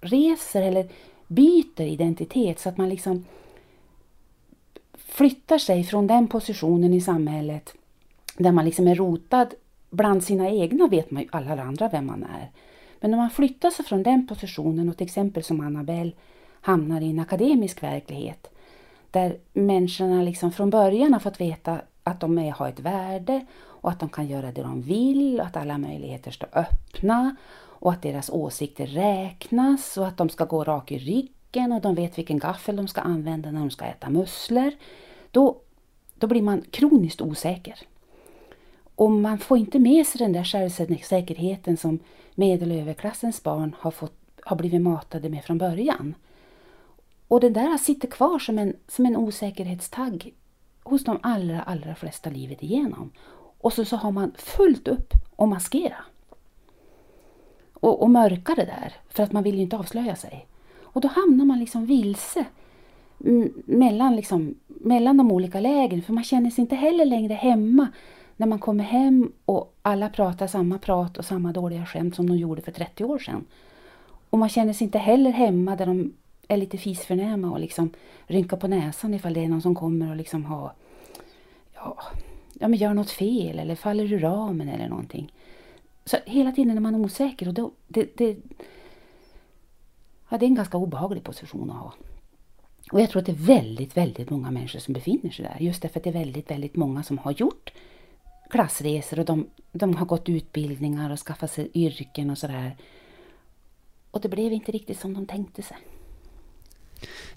reser 0.00 0.62
eller 0.62 0.88
byter 1.26 1.80
identitet 1.80 2.60
så 2.60 2.68
att 2.68 2.76
man 2.76 2.88
liksom 2.88 3.24
flyttar 4.94 5.58
sig 5.58 5.84
från 5.84 6.06
den 6.06 6.28
positionen 6.28 6.94
i 6.94 7.00
samhället 7.00 7.74
där 8.36 8.52
man 8.52 8.64
liksom 8.64 8.88
är 8.88 8.94
rotad 8.94 9.48
bland 9.90 10.24
sina 10.24 10.50
egna 10.50 10.86
vet 10.86 11.10
man 11.10 11.22
ju 11.22 11.28
alla 11.32 11.62
andra 11.62 11.88
vem 11.88 12.06
man 12.06 12.22
är. 12.22 12.50
Men 13.00 13.14
om 13.14 13.20
man 13.20 13.30
flyttar 13.30 13.70
sig 13.70 13.84
från 13.84 14.02
den 14.02 14.26
positionen 14.26 14.88
och 14.88 14.96
till 14.96 15.06
exempel 15.06 15.42
som 15.42 15.60
Annabelle 15.60 16.12
hamnar 16.60 17.00
i 17.00 17.10
en 17.10 17.18
akademisk 17.18 17.82
verklighet 17.82 18.50
där 19.10 19.36
människorna 19.52 20.22
liksom 20.22 20.52
från 20.52 20.70
början 20.70 21.12
har 21.12 21.20
fått 21.20 21.40
veta 21.40 21.80
att 22.02 22.20
de 22.20 22.38
är, 22.38 22.50
har 22.50 22.68
ett 22.68 22.80
värde 22.80 23.46
och 23.60 23.90
att 23.90 24.00
de 24.00 24.08
kan 24.08 24.26
göra 24.26 24.52
det 24.52 24.62
de 24.62 24.82
vill 24.82 25.40
och 25.40 25.46
att 25.46 25.56
alla 25.56 25.78
möjligheter 25.78 26.30
står 26.30 26.48
öppna 26.52 27.36
och 27.80 27.92
att 27.92 28.02
deras 28.02 28.30
åsikter 28.30 28.86
räknas 28.86 29.96
och 29.96 30.06
att 30.06 30.16
de 30.16 30.28
ska 30.28 30.44
gå 30.44 30.64
rak 30.64 30.92
i 30.92 30.98
ryggen 30.98 31.72
och 31.72 31.80
de 31.80 31.94
vet 31.94 32.18
vilken 32.18 32.38
gaffel 32.38 32.76
de 32.76 32.88
ska 32.88 33.00
använda 33.00 33.50
när 33.50 33.60
de 33.60 33.70
ska 33.70 33.84
äta 33.84 34.10
musslor. 34.10 34.72
Då, 35.30 35.60
då 36.14 36.26
blir 36.26 36.42
man 36.42 36.62
kroniskt 36.70 37.20
osäker. 37.20 37.78
Och 38.94 39.10
man 39.10 39.38
får 39.38 39.58
inte 39.58 39.78
med 39.78 40.06
sig 40.06 40.18
den 40.18 40.32
där 40.32 40.44
självsäkerheten 40.44 41.76
som 41.76 41.98
medelöverklassens 42.34 43.42
barn 43.42 43.76
har, 43.78 43.90
fått, 43.90 44.16
har 44.44 44.56
blivit 44.56 44.82
matade 44.82 45.28
med 45.28 45.44
från 45.44 45.58
början. 45.58 46.14
Och 47.28 47.40
den 47.40 47.52
där 47.52 47.78
sitter 47.78 48.08
kvar 48.08 48.38
som 48.38 48.58
en, 48.58 48.76
som 48.88 49.06
en 49.06 49.16
osäkerhetstagg 49.16 50.34
hos 50.82 51.04
de 51.04 51.18
allra, 51.22 51.62
allra 51.62 51.94
flesta 51.94 52.30
livet 52.30 52.62
igenom. 52.62 53.10
Och 53.58 53.72
så, 53.72 53.84
så 53.84 53.96
har 53.96 54.10
man 54.10 54.32
fullt 54.36 54.88
upp 54.88 55.12
att 55.36 55.48
maskera. 55.48 55.96
Och, 57.80 58.02
och 58.02 58.10
mörka 58.10 58.54
det 58.54 58.64
där, 58.64 58.92
för 59.08 59.22
att 59.22 59.32
man 59.32 59.42
vill 59.42 59.54
ju 59.54 59.62
inte 59.62 59.76
avslöja 59.76 60.16
sig. 60.16 60.46
Och 60.82 61.00
då 61.00 61.08
hamnar 61.08 61.44
man 61.44 61.58
liksom 61.58 61.86
vilse 61.86 62.44
mm, 63.24 63.52
mellan, 63.66 64.16
liksom, 64.16 64.54
mellan 64.66 65.16
de 65.16 65.32
olika 65.32 65.60
lägren, 65.60 66.02
för 66.02 66.12
man 66.12 66.24
känner 66.24 66.50
sig 66.50 66.62
inte 66.62 66.76
heller 66.76 67.04
längre 67.04 67.34
hemma 67.34 67.88
när 68.36 68.46
man 68.46 68.58
kommer 68.58 68.84
hem 68.84 69.32
och 69.44 69.74
alla 69.82 70.08
pratar 70.08 70.46
samma 70.46 70.78
prat 70.78 71.18
och 71.18 71.24
samma 71.24 71.52
dåliga 71.52 71.86
skämt 71.86 72.16
som 72.16 72.28
de 72.28 72.36
gjorde 72.36 72.62
för 72.62 72.72
30 72.72 73.04
år 73.04 73.18
sedan. 73.18 73.44
Och 74.30 74.38
man 74.38 74.48
känner 74.48 74.72
sig 74.72 74.84
inte 74.84 74.98
heller 74.98 75.30
hemma 75.30 75.76
där 75.76 75.86
de 75.86 76.12
är 76.48 76.56
lite 76.56 76.78
fisförnäma 76.78 77.50
och 77.50 77.60
liksom 77.60 77.90
rynkar 78.26 78.56
på 78.56 78.68
näsan 78.68 79.14
ifall 79.14 79.34
det 79.34 79.44
är 79.44 79.48
någon 79.48 79.62
som 79.62 79.74
kommer 79.74 80.10
och 80.10 80.16
liksom 80.16 80.44
har, 80.44 80.72
ja, 81.74 81.96
ja 82.52 82.68
men 82.68 82.78
gör 82.78 82.94
något 82.94 83.10
fel 83.10 83.58
eller 83.58 83.74
faller 83.74 84.12
ur 84.12 84.18
ramen 84.18 84.68
eller 84.68 84.88
någonting. 84.88 85.32
Så 86.08 86.16
hela 86.26 86.52
tiden 86.52 86.76
är 86.76 86.80
man 86.80 86.94
osäker 86.94 87.48
och 87.48 87.54
då, 87.54 87.72
det, 87.88 88.16
det, 88.16 88.36
ja, 90.28 90.38
det 90.38 90.44
är 90.44 90.48
en 90.48 90.54
ganska 90.54 90.76
obehaglig 90.76 91.24
position 91.24 91.70
att 91.70 91.76
ha. 91.76 91.92
Och 92.92 93.00
jag 93.00 93.10
tror 93.10 93.20
att 93.20 93.26
det 93.26 93.32
är 93.32 93.46
väldigt, 93.46 93.96
väldigt 93.96 94.30
många 94.30 94.50
människor 94.50 94.78
som 94.78 94.94
befinner 94.94 95.30
sig 95.30 95.44
där. 95.44 95.56
Just 95.60 95.82
därför 95.82 96.00
att 96.00 96.04
det 96.04 96.10
är 96.10 96.14
väldigt, 96.24 96.50
väldigt 96.50 96.76
många 96.76 97.02
som 97.02 97.18
har 97.18 97.32
gjort 97.32 97.72
klassresor 98.50 99.18
och 99.18 99.24
de, 99.24 99.50
de 99.72 99.96
har 99.96 100.06
gått 100.06 100.28
utbildningar 100.28 101.10
och 101.10 101.18
skaffat 101.18 101.50
sig 101.50 101.70
yrken 101.74 102.30
och 102.30 102.38
sådär. 102.38 102.76
Och 104.10 104.20
det 104.20 104.28
blev 104.28 104.52
inte 104.52 104.72
riktigt 104.72 105.00
som 105.00 105.14
de 105.14 105.26
tänkte 105.26 105.62
sig. 105.62 105.76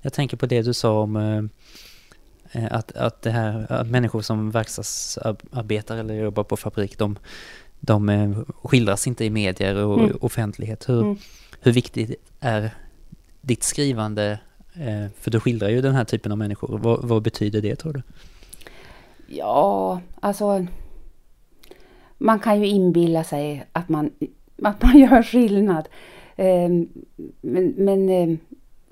Jag 0.02 0.14
tänker 0.14 0.38
på 0.38 0.46
det 0.46 0.62
du 0.62 0.74
sa 0.74 1.02
om 1.02 1.16
eh, 1.16 1.44
eh 2.52 2.74
att, 2.74 2.92
att, 2.92 3.22
det 3.22 3.32
här, 3.32 3.72
att 3.72 3.88
människor 3.88 4.22
som 4.22 4.52
verkstadsarbetare 4.52 6.00
eller 6.00 6.14
jobbar 6.14 6.44
på 6.44 6.58
fabrik, 6.58 6.98
de, 6.98 7.18
de 7.82 8.10
eh, 8.10 8.32
skildras 8.64 9.08
inte 9.08 9.26
i 9.26 9.30
medier 9.30 9.86
och 9.86 10.00
mm. 10.00 10.18
offentlighet. 10.22 10.90
Hur, 10.90 11.02
mm. 11.02 11.18
hur 11.62 11.72
viktigt 11.72 12.16
är 12.40 12.76
ditt 13.42 13.64
skrivande, 13.64 14.40
eh, 14.74 15.12
för 15.20 15.32
du 15.32 15.40
skildrar 15.40 15.70
ju 15.70 15.82
den 15.82 15.96
här 15.96 16.06
typen 16.06 16.32
av 16.32 16.38
människor, 16.38 16.78
vad, 16.78 17.04
vad 17.04 17.22
betyder 17.22 17.62
det 17.62 17.76
tror 17.76 17.94
du? 17.94 18.02
Ja, 19.28 20.02
alltså 20.20 20.66
man 22.18 22.40
kan 22.40 22.62
ju 22.62 22.68
inbilla 22.68 23.24
sig 23.24 23.66
att 23.72 23.90
man, 23.90 24.12
att 24.64 24.84
man 24.84 25.00
gör 25.00 25.24
skillnad. 25.24 25.88
Ehm, 26.36 26.88
men, 27.42 27.74
men 27.78 28.10
ehm, 28.10 28.38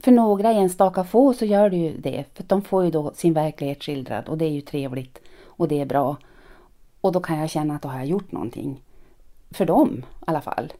för 0.04 0.12
några 0.12 0.52
enstaka 0.52 1.04
få 1.04 1.34
så 1.34 1.45
gör 1.45 1.69
det 1.69 1.78
ju 1.78 1.97
det. 1.97 2.25
För 2.34 2.43
de 2.47 2.62
får 2.62 2.84
ju 2.84 2.91
då 2.91 3.12
sin 3.15 3.34
verklighet 3.34 3.84
skildrad 3.84 4.30
och 4.30 4.38
det 4.38 4.45
är 4.45 4.52
ju 4.52 4.62
trevligt 4.62 5.19
och 5.43 5.67
det 5.67 5.82
är 5.82 5.86
bra. 5.86 6.17
Och 7.01 7.12
då 7.12 7.19
kan 7.19 7.39
jag 7.39 7.49
känna 7.49 7.75
att 7.75 7.81
då 7.81 7.88
har 7.88 7.97
jag 7.97 8.07
gjort 8.07 8.31
någonting. 8.31 8.81
För 9.51 9.65
dem 9.65 9.97
i 9.97 10.23
alla 10.27 10.41
fall. 10.41 10.73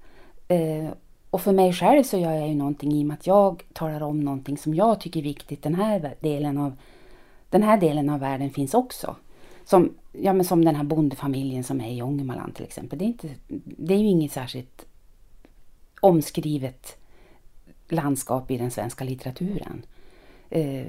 Eh, 0.48 0.90
och 1.30 1.42
för 1.42 1.52
mig 1.52 1.74
själv 1.74 2.04
så 2.04 2.18
gör 2.18 2.34
jag 2.34 2.48
ju 2.48 2.56
någonting 2.56 2.94
i 2.94 3.04
och 3.04 3.08
med 3.08 3.14
att 3.14 3.28
jag 3.28 3.64
talar 3.74 4.02
om 4.02 4.20
någonting 4.20 4.58
som 4.58 4.74
jag 4.74 5.02
tycker 5.02 5.20
är 5.20 5.24
viktigt. 5.24 5.64
Den 5.64 5.76
här 5.76 6.16
delen 6.20 6.58
av, 6.58 6.74
den 7.50 7.64
här 7.64 7.78
delen 7.78 8.10
av 8.10 8.20
världen 8.20 8.50
finns 8.50 8.74
också. 8.74 9.16
Som, 9.66 9.94
ja, 10.12 10.34
men 10.34 10.46
som 10.46 10.66
den 10.66 10.76
här 10.76 10.84
bondefamiljen 10.84 11.64
som 11.64 11.82
är 11.82 11.92
i 11.92 12.02
Ångermanland 12.02 12.56
till 12.56 12.66
exempel. 12.66 13.00
Det 13.00 13.06
är, 13.06 13.08
inte, 13.08 13.30
det 13.64 13.94
är 13.94 13.98
ju 13.98 14.08
inget 14.08 14.32
särskilt 14.32 14.86
omskrivet 16.02 16.98
landskap 17.88 18.52
i 18.52 18.58
den 18.58 18.72
svenska 18.72 19.04
litteraturen. 19.04 19.86
Eh, 20.50 20.88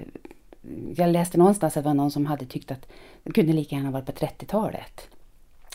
jag 0.97 1.11
läste 1.11 1.39
någonstans 1.39 1.77
att 1.77 1.85
det 1.85 1.89
var 1.89 1.95
någon 1.95 2.11
som 2.11 2.27
hade 2.27 2.47
tyckt 2.47 2.71
att 2.71 2.87
det 3.23 3.33
kunde 3.33 3.53
lika 3.53 3.77
gärna 3.77 3.91
varit 3.91 4.07
på 4.07 4.13
30-talet. 4.13 5.09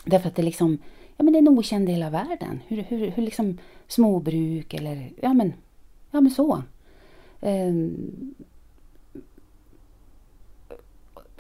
Därför 0.05 0.27
att 0.27 0.35
det 0.35 0.41
liksom, 0.41 0.77
ja 1.17 1.23
men 1.23 1.33
det 1.33 1.37
är 1.37 1.41
en 1.41 1.57
okänd 1.57 1.87
del 1.87 2.03
av 2.03 2.11
världen. 2.11 2.59
Hur, 2.67 2.83
hur, 2.83 3.11
hur 3.11 3.23
liksom 3.23 3.57
småbruk 3.87 4.73
eller, 4.73 5.11
ja 5.21 5.33
men, 5.33 5.53
ja 6.11 6.21
men 6.21 6.31
så. 6.31 6.63
Um, 7.41 8.35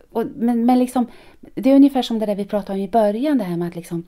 och, 0.09 0.25
men, 0.35 0.65
men 0.65 0.79
liksom, 0.79 1.07
det 1.39 1.71
är 1.71 1.75
ungefär 1.75 2.01
som 2.01 2.19
det 2.19 2.25
där 2.25 2.35
vi 2.35 2.45
pratade 2.45 2.79
om 2.79 2.85
i 2.85 2.89
början, 2.89 3.37
det 3.37 3.43
här 3.43 3.57
med 3.57 3.67
att 3.67 3.75
liksom, 3.75 4.03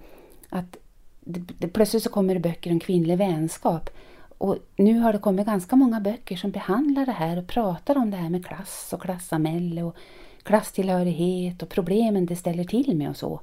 att 0.49 0.77
det, 1.19 1.39
det, 1.57 1.67
plötsligt 1.67 2.03
så 2.03 2.09
kommer 2.09 2.33
det 2.33 2.39
böcker 2.39 2.71
om 2.71 2.79
kvinnlig 2.79 3.17
vänskap. 3.17 3.89
Och 4.37 4.57
nu 4.75 4.99
har 4.99 5.13
det 5.13 5.19
kommit 5.19 5.45
ganska 5.45 5.75
många 5.75 5.99
böcker 5.99 6.35
som 6.35 6.51
behandlar 6.51 7.05
det 7.05 7.11
här 7.11 7.37
och 7.37 7.47
pratar 7.47 7.97
om 7.97 8.11
det 8.11 8.17
här 8.17 8.29
med 8.29 8.45
klass 8.45 8.89
och 8.93 9.01
klassamhälle 9.01 9.83
och 9.83 9.95
klasstillhörighet 10.43 11.63
och 11.63 11.69
problemen 11.69 12.25
det 12.25 12.35
ställer 12.35 12.63
till 12.63 12.97
med 12.97 13.09
och 13.09 13.17
så. 13.17 13.41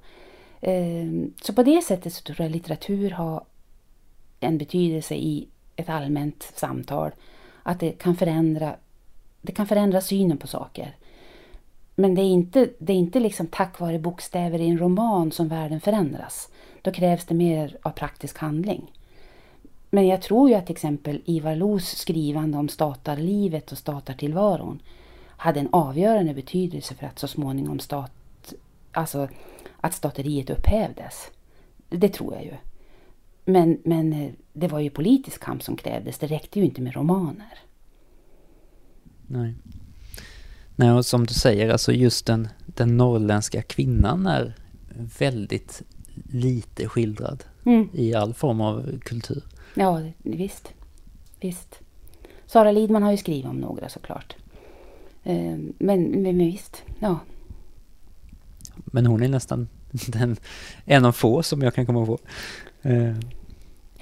Ehm, 0.66 1.32
så 1.42 1.52
på 1.52 1.62
det 1.62 1.84
sättet 1.84 2.12
så 2.12 2.22
tror 2.22 2.40
jag 2.40 2.50
litteratur 2.50 3.10
har 3.10 3.44
en 4.40 4.58
betydelse 4.58 5.14
i 5.14 5.48
ett 5.76 5.88
allmänt 5.88 6.52
samtal. 6.56 7.10
Att 7.62 7.80
det 7.80 7.90
kan 7.90 8.16
förändra, 8.16 8.76
det 9.42 9.52
kan 9.52 9.66
förändra 9.66 10.00
synen 10.00 10.38
på 10.38 10.46
saker. 10.46 10.96
Men 11.94 12.14
det 12.14 12.22
är, 12.22 12.30
inte, 12.30 12.68
det 12.78 12.92
är 12.92 12.96
inte 12.96 13.20
liksom 13.20 13.46
tack 13.46 13.80
vare 13.80 13.98
bokstäver 13.98 14.60
i 14.60 14.68
en 14.68 14.78
roman 14.78 15.32
som 15.32 15.48
världen 15.48 15.80
förändras. 15.80 16.48
Då 16.82 16.92
krävs 16.92 17.24
det 17.24 17.34
mer 17.34 17.76
av 17.82 17.90
praktisk 17.90 18.38
handling. 18.38 18.92
Men 19.90 20.06
jag 20.06 20.22
tror 20.22 20.48
ju 20.48 20.54
att 20.54 20.66
till 20.66 20.74
exempel 20.74 21.22
Ivar 21.24 21.56
Los 21.56 21.84
skrivande 21.86 22.58
om 22.58 22.68
statarlivet 22.68 23.72
och 23.72 23.78
statartillvaron 23.78 24.82
hade 25.36 25.60
en 25.60 25.68
avgörande 25.72 26.34
betydelse 26.34 26.94
för 26.94 27.06
att 27.06 27.18
så 27.18 27.28
småningom 27.28 27.78
stat, 27.78 28.12
alltså 28.94 29.28
att 29.80 29.94
stateriet 29.94 30.50
upphävdes. 30.50 31.30
Det 31.88 32.08
tror 32.08 32.34
jag 32.34 32.44
ju. 32.44 32.54
Men, 33.44 33.78
men 33.84 34.12
eh, 34.12 34.32
det 34.52 34.68
var 34.68 34.80
ju 34.80 34.90
politisk 34.90 35.42
kamp 35.42 35.62
som 35.62 35.76
krävdes. 35.76 36.18
Det 36.18 36.26
räckte 36.26 36.58
ju 36.58 36.64
inte 36.64 36.82
med 36.82 36.94
romaner. 36.96 37.58
Nej. 39.26 39.54
Nej, 40.76 40.92
och 40.92 41.06
som 41.06 41.26
du 41.26 41.34
säger, 41.34 41.70
alltså 41.70 41.92
just 41.92 42.26
den, 42.26 42.48
den 42.66 42.96
norrländska 42.96 43.62
kvinnan 43.62 44.26
är 44.26 44.54
väldigt 45.18 45.82
lite 46.32 46.88
skildrad 46.88 47.44
mm. 47.66 47.88
i 47.92 48.14
all 48.14 48.34
form 48.34 48.60
av 48.60 48.98
kultur. 48.98 49.42
Ja, 49.74 50.02
visst. 50.18 50.72
Visst. 51.40 51.80
Sara 52.46 52.72
Lidman 52.72 53.02
har 53.02 53.10
ju 53.10 53.16
skrivit 53.16 53.46
om 53.46 53.56
några 53.56 53.88
såklart. 53.88 54.36
Eh, 55.22 55.56
men, 55.78 56.02
men, 56.02 56.22
men 56.22 56.38
visst, 56.38 56.82
ja. 57.00 57.18
Men 58.94 59.06
hon 59.06 59.22
är 59.22 59.28
nästan 59.28 59.68
den, 59.90 60.36
en 60.84 61.04
av 61.04 61.12
få 61.12 61.42
som 61.42 61.62
jag 61.62 61.74
kan 61.74 61.86
komma 61.86 62.06
på. 62.06 62.18
Eh, 62.82 63.14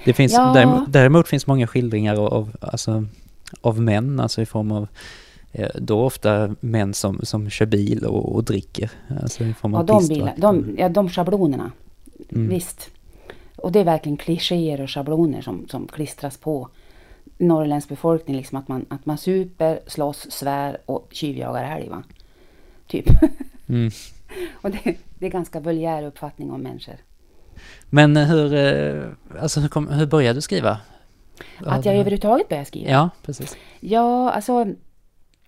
det 0.05 0.13
finns, 0.13 0.33
ja. 0.33 0.51
däremot, 0.53 0.93
däremot 0.93 1.27
finns 1.27 1.47
många 1.47 1.67
skildringar 1.67 2.15
av, 2.15 2.55
alltså, 2.59 3.05
av 3.61 3.81
män, 3.81 4.19
alltså 4.19 4.41
i 4.41 4.45
form 4.45 4.71
av 4.71 4.87
eh, 5.51 5.69
då 5.75 6.01
ofta 6.01 6.55
män 6.59 6.93
som, 6.93 7.19
som 7.23 7.49
kör 7.49 7.65
bil 7.65 8.05
och, 8.05 8.35
och 8.35 8.43
dricker. 8.43 8.91
Alltså 9.21 9.43
i 9.43 9.53
form 9.53 9.75
av 9.75 9.85
ja, 9.87 9.99
de, 9.99 10.07
bilar, 10.07 10.33
de, 10.37 10.75
ja, 10.77 10.89
de 10.89 11.09
schablonerna. 11.09 11.71
Mm. 12.29 12.49
Visst. 12.49 12.89
Och 13.55 13.71
det 13.71 13.79
är 13.79 13.83
verkligen 13.83 14.17
klichéer 14.17 14.81
och 14.81 14.89
schabloner 14.89 15.41
som, 15.41 15.67
som 15.69 15.87
klistras 15.87 16.37
på 16.37 16.69
norrländsk 17.37 17.89
befolkning. 17.89 18.37
Liksom 18.37 18.57
att, 18.57 18.67
man, 18.67 18.85
att 18.89 19.05
man 19.05 19.17
super, 19.17 19.79
slåss, 19.87 20.31
svär 20.31 20.77
och 20.85 21.07
tjuvjagar 21.11 21.77
älg. 21.77 21.89
Typ. 22.87 23.05
Mm. 23.67 23.91
och 24.61 24.71
det, 24.71 24.97
det 25.19 25.25
är 25.25 25.29
ganska 25.29 25.59
vulgär 25.59 26.03
uppfattning 26.03 26.51
om 26.51 26.61
människor. 26.61 26.95
Men 27.89 28.17
hur, 28.17 28.53
eh, 28.53 29.03
alltså 29.41 29.59
hur, 29.59 29.67
kom, 29.67 29.87
hur 29.87 30.05
började 30.05 30.37
du 30.37 30.41
skriva? 30.41 30.77
Att 31.65 31.85
jag 31.85 31.95
överhuvudtaget 31.95 32.49
började 32.49 32.65
skriva? 32.65 32.91
Ja, 32.91 33.09
precis. 33.25 33.57
Ja, 33.79 34.31
alltså 34.31 34.65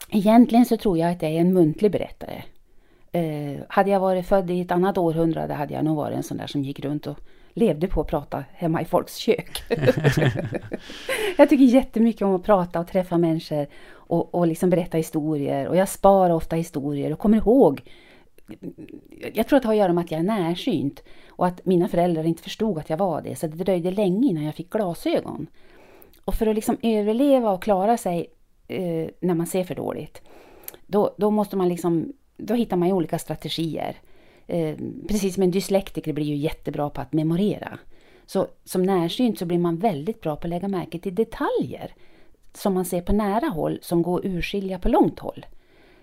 egentligen 0.09 0.65
så 0.65 0.77
tror 0.77 0.97
jag 0.97 1.11
att 1.11 1.21
jag 1.21 1.31
är 1.31 1.39
en 1.39 1.53
muntlig 1.53 1.91
berättare. 1.91 2.43
Eh, 3.11 3.61
hade 3.69 3.89
jag 3.89 3.99
varit 3.99 4.27
född 4.27 4.51
i 4.51 4.61
ett 4.61 4.71
annat 4.71 4.97
århundrade 4.97 5.53
hade 5.53 5.73
jag 5.73 5.85
nog 5.85 5.97
varit 5.97 6.17
en 6.17 6.23
sån 6.23 6.37
där 6.37 6.47
som 6.47 6.63
gick 6.63 6.79
runt 6.79 7.07
och 7.07 7.19
levde 7.53 7.87
på 7.87 8.01
att 8.01 8.07
prata 8.07 8.43
hemma 8.53 8.81
i 8.81 8.85
folks 8.85 9.15
kök. 9.15 9.63
jag 11.37 11.49
tycker 11.49 11.65
jättemycket 11.65 12.21
om 12.21 12.35
att 12.35 12.43
prata 12.43 12.79
och 12.79 12.87
träffa 12.87 13.17
människor 13.17 13.67
och, 13.91 14.35
och 14.35 14.47
liksom 14.47 14.69
berätta 14.69 14.97
historier. 14.97 15.67
Och 15.67 15.75
jag 15.75 15.89
sparar 15.89 16.33
ofta 16.33 16.55
historier 16.55 17.13
och 17.13 17.19
kommer 17.19 17.37
ihåg. 17.37 17.81
Jag 19.33 19.47
tror 19.47 19.57
att 19.57 19.63
det 19.63 19.67
har 19.67 19.73
att 19.73 19.79
göra 19.79 19.93
med 19.93 20.03
att 20.03 20.11
jag 20.11 20.19
är 20.19 20.23
närsynt 20.23 21.03
och 21.29 21.47
att 21.47 21.65
mina 21.65 21.87
föräldrar 21.87 22.23
inte 22.23 22.43
förstod 22.43 22.77
att 22.77 22.89
jag 22.89 22.97
var 22.97 23.21
det. 23.21 23.35
Så 23.35 23.47
det 23.47 23.63
dröjde 23.63 23.91
länge 23.91 24.29
innan 24.29 24.43
jag 24.43 24.55
fick 24.55 24.69
glasögon. 24.69 25.47
Och 26.25 26.35
för 26.35 26.47
att 26.47 26.55
liksom 26.55 26.77
överleva 26.81 27.51
och 27.51 27.63
klara 27.63 27.97
sig 27.97 28.29
eh, 28.67 29.09
när 29.19 29.33
man 29.33 29.47
ser 29.47 29.63
för 29.63 29.75
dåligt, 29.75 30.21
då, 30.87 31.15
då 31.17 31.31
måste 31.31 31.57
man 31.57 31.69
liksom, 31.69 32.13
då 32.37 32.53
hittar 32.53 32.77
man 32.77 32.87
ju 32.87 32.93
olika 32.93 33.19
strategier. 33.19 33.95
Eh, 34.47 34.75
precis 35.07 35.33
som 35.33 35.43
en 35.43 35.51
dyslektiker 35.51 36.13
blir 36.13 36.25
ju 36.25 36.35
jättebra 36.35 36.89
på 36.89 37.01
att 37.01 37.13
memorera. 37.13 37.79
Så 38.25 38.47
som 38.63 38.83
närsynt 38.83 39.39
så 39.39 39.45
blir 39.45 39.57
man 39.57 39.77
väldigt 39.77 40.21
bra 40.21 40.35
på 40.35 40.47
att 40.47 40.49
lägga 40.49 40.67
märke 40.67 40.99
till 40.99 41.15
detaljer 41.15 41.93
som 42.53 42.73
man 42.73 42.85
ser 42.85 43.01
på 43.01 43.13
nära 43.13 43.45
håll 43.45 43.79
som 43.81 44.01
går 44.01 44.19
att 44.19 44.25
urskilja 44.25 44.79
på 44.79 44.89
långt 44.89 45.19
håll. 45.19 45.45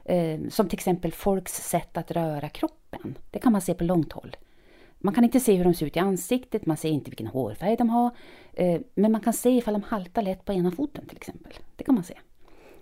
Eh, 0.04 0.40
som 0.48 0.68
till 0.68 0.78
exempel 0.78 1.12
folks 1.12 1.68
sätt 1.68 1.96
att 1.96 2.10
röra 2.10 2.48
kroppen. 2.48 3.18
Det 3.30 3.38
kan 3.38 3.52
man 3.52 3.60
se 3.60 3.74
på 3.74 3.84
långt 3.84 4.12
håll. 4.12 4.36
Man 4.98 5.14
kan 5.14 5.24
inte 5.24 5.40
se 5.40 5.54
hur 5.54 5.64
de 5.64 5.74
ser 5.74 5.86
ut 5.86 5.96
i 5.96 6.00
ansiktet, 6.00 6.66
man 6.66 6.76
ser 6.76 6.88
inte 6.88 7.10
vilken 7.10 7.26
hårfärg 7.26 7.76
de 7.76 7.90
har. 7.90 8.10
Eh, 8.52 8.80
men 8.94 9.12
man 9.12 9.20
kan 9.20 9.32
se 9.32 9.50
ifall 9.50 9.74
de 9.74 9.82
haltar 9.82 10.22
lätt 10.22 10.44
på 10.44 10.52
ena 10.52 10.70
foten 10.70 11.06
till 11.06 11.16
exempel. 11.16 11.52
Det 11.76 11.84
kan 11.84 11.94
man 11.94 12.04
se. 12.04 12.18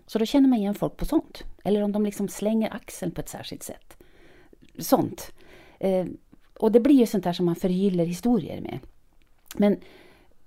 Så 0.07 0.19
då 0.19 0.25
känner 0.25 0.49
man 0.49 0.59
igen 0.59 0.75
folk 0.75 0.97
på 0.97 1.05
sånt. 1.05 1.45
Eller 1.65 1.83
om 1.83 1.93
de 1.93 2.05
liksom 2.05 2.29
slänger 2.29 2.75
axeln 2.75 3.13
på 3.13 3.21
ett 3.21 3.29
särskilt 3.29 3.63
sätt. 3.63 3.97
Sånt. 4.79 5.33
Eh, 5.81 6.07
och 6.59 6.73
det 6.73 6.81
blir 6.81 6.95
ju 6.95 7.07
sånt 7.07 7.25
där 7.25 7.33
som 7.33 7.47
man 7.47 7.57
förgyller 7.57 8.05
historier 8.05 8.61
med. 8.61 8.79
Men, 9.57 9.81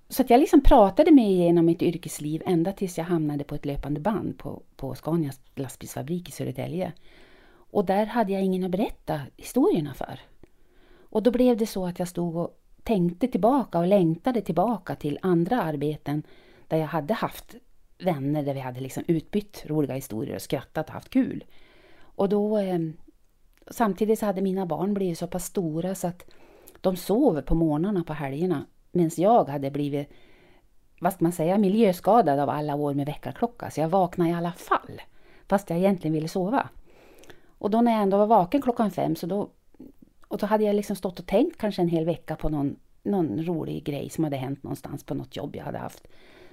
så 0.09 0.21
att 0.21 0.29
jag 0.29 0.39
liksom 0.39 0.61
pratade 0.61 1.11
mig 1.11 1.25
igenom 1.25 1.65
mitt 1.65 1.81
yrkesliv 1.81 2.43
ända 2.45 2.71
tills 2.71 2.97
jag 2.97 3.05
hamnade 3.05 3.43
på 3.43 3.55
ett 3.55 3.65
löpande 3.65 3.99
band 3.99 4.37
på, 4.37 4.61
på 4.75 4.95
Scanias 4.95 5.39
lastbilsfabrik 5.55 6.29
i 6.29 6.31
Södertälje. 6.31 6.93
Och 7.55 7.85
där 7.85 8.05
hade 8.05 8.33
jag 8.33 8.43
ingen 8.43 8.63
att 8.63 8.71
berätta 8.71 9.21
historierna 9.37 9.93
för. 9.93 10.19
Och 11.09 11.23
då 11.23 11.31
blev 11.31 11.57
det 11.57 11.67
så 11.67 11.85
att 11.85 11.99
jag 11.99 12.07
stod 12.07 12.35
och 12.35 12.59
tänkte 12.83 13.27
tillbaka 13.27 13.79
och 13.79 13.87
längtade 13.87 14.41
tillbaka 14.41 14.95
till 14.95 15.19
andra 15.21 15.61
arbeten 15.61 16.23
där 16.67 16.77
jag 16.77 16.87
hade 16.87 17.13
haft 17.13 17.55
vänner, 17.97 18.43
där 18.43 18.53
vi 18.53 18.59
hade 18.59 18.79
liksom 18.79 19.03
utbytt 19.07 19.63
roliga 19.67 19.95
historier 19.95 20.35
och 20.35 20.41
skrattat 20.41 20.87
och 20.87 20.93
haft 20.93 21.09
kul. 21.09 21.43
Och 22.15 22.29
då 22.29 22.57
eh, 22.57 22.79
Samtidigt 23.67 24.19
så 24.19 24.25
hade 24.25 24.41
mina 24.41 24.65
barn 24.65 24.93
blivit 24.93 25.17
så 25.17 25.27
pass 25.27 25.45
stora 25.45 25.95
så 25.95 26.07
att 26.07 26.25
de 26.81 26.95
sov 26.95 27.41
på 27.41 27.55
morgnarna 27.55 28.03
på 28.03 28.13
helgerna 28.13 28.65
medan 28.93 29.11
jag 29.17 29.49
hade 29.49 29.71
blivit, 29.71 30.09
vad 30.99 31.13
ska 31.13 31.25
man 31.25 31.31
säga, 31.31 31.57
miljöskadad 31.57 32.39
av 32.39 32.49
alla 32.49 32.75
år 32.75 32.93
med 32.93 33.05
väckarklocka. 33.05 33.71
Så 33.71 33.81
jag 33.81 33.89
vaknade 33.89 34.29
i 34.29 34.33
alla 34.33 34.51
fall, 34.51 35.01
fast 35.47 35.69
jag 35.69 35.79
egentligen 35.79 36.13
ville 36.13 36.27
sova. 36.27 36.69
Och 37.47 37.69
då 37.69 37.81
när 37.81 37.91
jag 37.91 38.01
ändå 38.01 38.17
var 38.17 38.27
vaken 38.27 38.61
klockan 38.61 38.91
fem 38.91 39.15
så 39.15 39.27
då, 39.27 39.49
och 40.27 40.37
då 40.37 40.45
hade 40.45 40.63
jag 40.63 40.75
liksom 40.75 40.95
stått 40.95 41.19
och 41.19 41.25
tänkt 41.25 41.57
kanske 41.57 41.81
en 41.81 41.87
hel 41.87 42.05
vecka 42.05 42.35
på 42.35 42.49
någon, 42.49 42.75
någon 43.03 43.43
rolig 43.43 43.83
grej 43.83 44.09
som 44.09 44.23
hade 44.23 44.37
hänt 44.37 44.63
någonstans 44.63 45.03
på 45.03 45.13
något 45.13 45.35
jobb 45.35 45.55
jag 45.55 45.63
hade 45.63 45.77
haft. 45.77 46.07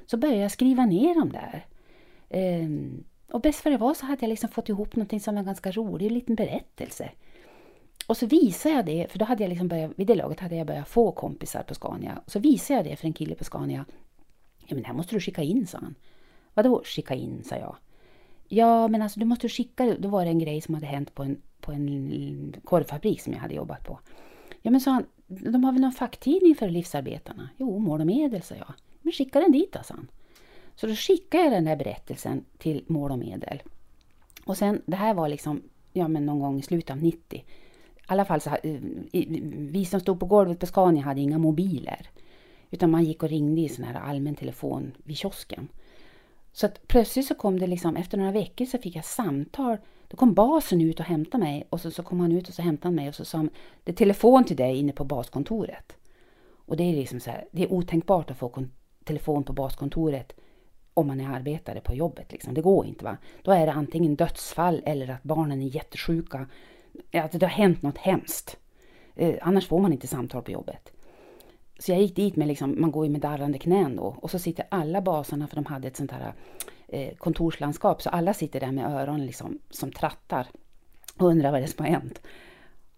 Så 0.07 0.17
började 0.17 0.41
jag 0.41 0.51
skriva 0.51 0.87
ner 0.87 1.15
dem 1.15 1.33
där. 1.33 1.67
Ehm, 2.29 3.05
och 3.31 3.41
bäst 3.41 3.61
för 3.61 3.71
det 3.71 3.77
var 3.77 3.95
så 3.95 4.07
hade 4.07 4.21
jag 4.21 4.29
liksom 4.29 4.49
fått 4.49 4.69
ihop 4.69 4.97
någonting 4.97 5.21
som 5.21 5.35
var 5.35 5.43
ganska 5.43 5.71
rolig, 5.71 6.07
en 6.07 6.15
liten 6.15 6.35
berättelse. 6.35 7.11
Och 8.11 8.17
så 8.17 8.27
visade 8.27 8.75
jag 8.75 8.87
det, 8.87 9.07
för 9.11 9.19
då 9.19 9.25
hade 9.25 9.43
jag 9.43 9.49
liksom 9.49 9.69
börjat, 9.69 9.93
vid 9.97 10.07
det 10.07 10.15
laget 10.15 10.41
hade 10.41 10.57
jag 10.57 10.67
börjat 10.67 10.89
få 10.89 11.13
kompisar 11.13 11.63
på 11.63 11.75
Scania. 11.75 12.23
Så 12.27 12.39
visade 12.39 12.81
jag 12.81 12.85
det 12.85 12.97
för 12.97 13.07
en 13.07 13.13
kille 13.13 13.35
på 13.35 13.45
Scania. 13.45 13.85
Ja 14.67 14.75
men 14.75 14.83
det 14.83 14.87
här 14.87 14.95
måste 14.95 15.17
du 15.17 15.21
skicka 15.21 15.43
in, 15.43 15.67
sa 15.67 15.79
han. 15.79 15.95
Vadå 16.55 16.83
skicka 16.85 17.15
in, 17.15 17.45
sa 17.45 17.57
jag. 17.57 17.77
Ja 18.49 18.89
men 18.89 19.03
alltså 19.03 19.21
du 19.21 19.27
måste 19.27 19.49
skicka, 19.49 19.97
då 19.99 20.09
var 20.09 20.25
det 20.25 20.31
en 20.31 20.39
grej 20.39 20.61
som 20.61 20.75
hade 20.75 20.87
hänt 20.87 21.15
på 21.15 21.23
en, 21.23 21.43
på 21.61 21.73
en 21.73 22.57
korvfabrik 22.65 23.21
som 23.21 23.33
jag 23.33 23.41
hade 23.41 23.55
jobbat 23.55 23.85
på. 23.85 23.99
Ja 24.63 24.71
men 24.71 24.81
sa 24.81 24.91
han, 24.91 25.05
de 25.27 25.65
har 25.65 25.73
väl 25.73 25.81
någon 25.81 25.93
facktidning 25.93 26.55
för 26.55 26.69
livsarbetarna? 26.69 27.49
Jo, 27.57 27.79
Mål 27.79 28.01
och 28.01 28.07
Medel, 28.07 28.43
sa 28.43 28.55
jag. 28.55 28.67
Men 28.69 28.75
Men 29.01 29.13
skicka 29.13 29.41
den 29.41 29.53
dit 29.53 29.73
då, 29.73 29.83
sa 29.83 29.95
han. 29.95 30.11
Så 30.75 30.87
då 30.87 30.95
skickade 30.95 31.45
jag 31.45 31.53
den 31.53 31.65
där 31.65 31.77
berättelsen 31.77 32.45
till 32.59 32.85
Mål 32.87 33.11
och 33.11 33.19
Medel. 33.19 33.63
Och 34.45 34.57
sen, 34.57 34.83
det 34.87 34.97
här 34.97 35.15
var 35.15 35.29
liksom, 35.29 35.63
ja 35.93 36.09
men 36.09 36.27
någon 36.27 36.41
gång 36.41 36.59
i 36.59 36.63
slutet 36.63 36.91
av 36.91 37.03
90. 37.03 37.45
I 38.11 38.13
alla 38.13 38.25
fall 38.25 38.41
så, 38.41 38.51
vi 38.63 39.85
som 39.85 40.01
stod 40.01 40.21
på 40.21 40.27
golvet 40.27 40.59
på 40.59 40.67
Scania 40.67 41.03
hade 41.03 41.21
inga 41.21 41.39
mobiler. 41.39 42.11
Utan 42.71 42.91
man 42.91 43.05
gick 43.05 43.23
och 43.23 43.29
ringde 43.29 43.61
i 43.61 43.69
sån 43.69 43.85
här 43.85 44.01
allmän 44.01 44.35
telefon 44.35 44.93
vid 45.05 45.17
kiosken. 45.17 45.69
Så 46.53 46.67
att 46.67 46.89
plötsligt 46.89 47.27
så 47.27 47.35
kom 47.35 47.59
det 47.59 47.67
liksom, 47.67 47.97
efter 47.97 48.19
några 48.19 48.33
veckor 48.33 48.65
så 48.65 48.79
fick 48.79 48.97
jag 48.97 49.05
samtal. 49.05 49.77
Då 50.09 50.17
kom 50.17 50.35
basen 50.35 50.81
ut 50.81 51.01
och 51.01 51.07
hämtade 51.07 51.45
mig 51.45 51.67
och 51.71 51.81
så, 51.81 51.91
så 51.91 52.03
kom 52.03 52.21
han 52.21 52.33
ut 52.33 52.49
och 52.49 52.55
så 52.55 52.63
hämtade 52.63 52.87
han 52.87 52.95
mig 52.95 53.09
och 53.09 53.15
så 53.15 53.25
sa 53.25 53.39
han, 53.39 53.51
det 53.85 53.93
är 53.93 53.97
telefon 53.97 54.45
till 54.45 54.57
dig 54.57 54.77
inne 54.77 54.93
på 54.93 55.05
baskontoret. 55.05 55.97
Och 56.67 56.77
det 56.77 56.85
är 56.85 56.97
liksom 56.97 57.21
så 57.21 57.31
här, 57.31 57.45
det 57.53 57.63
är 57.63 57.73
otänkbart 57.73 58.31
att 58.31 58.39
få 58.39 58.65
telefon 59.05 59.45
på 59.45 59.53
baskontoret 59.53 60.33
om 60.95 61.07
man 61.07 61.21
är 61.21 61.29
arbetare 61.29 61.81
på 61.81 61.95
jobbet. 61.95 62.33
Liksom. 62.33 62.55
Det 62.55 62.61
går 62.61 62.87
inte. 62.87 63.05
va. 63.05 63.17
Då 63.43 63.53
är 63.53 63.67
det 63.67 63.73
antingen 63.73 64.17
dödsfall 64.17 64.83
eller 64.87 65.11
att 65.11 65.23
barnen 65.23 65.63
är 65.63 65.67
jättesjuka. 65.67 66.47
Eh, 67.11 67.25
att 67.25 67.33
det 67.33 67.47
har 67.47 67.51
hänt 67.51 67.83
något 67.83 67.99
hemskt. 67.99 68.57
Eh, 69.17 69.35
annars 69.43 69.67
får 69.67 69.81
man 69.81 69.93
inte 69.93 70.07
samtal 70.07 70.43
på 70.43 70.51
jobbet. 70.51 70.93
Så 71.79 71.93
jag 71.93 72.01
gick 72.01 72.17
dit 72.17 72.37
med, 72.37 72.49
liksom, 72.49 72.81
man 72.81 72.91
går 72.91 73.07
ju 73.07 73.13
med 73.13 73.21
darrande 73.21 73.59
knän 73.59 73.97
då. 73.97 74.17
Och 74.23 74.31
så 74.31 74.39
sitter 74.39 74.67
alla 74.69 75.01
basarna, 75.01 75.49
för 75.49 75.57
de 75.57 75.67
hade 75.67 75.89
ett 75.89 75.97
sånt 75.97 76.11
här 76.11 76.35
eh, 76.89 77.15
kontorslandskap, 77.15 78.03
så 78.03 78.11
alla 78.11 78.35
sitter 78.35 78.61
där 78.61 78.73
med 78.73 78.93
öron 78.93 79.27
liksom, 79.27 79.59
som 79.71 79.93
trattar 79.93 80.47
och 81.19 81.27
undrar 81.27 81.51
vad 81.51 81.61
det 81.61 81.65
är 81.65 81.69
som 81.69 81.85
har 81.85 81.93
hänt. 81.93 82.21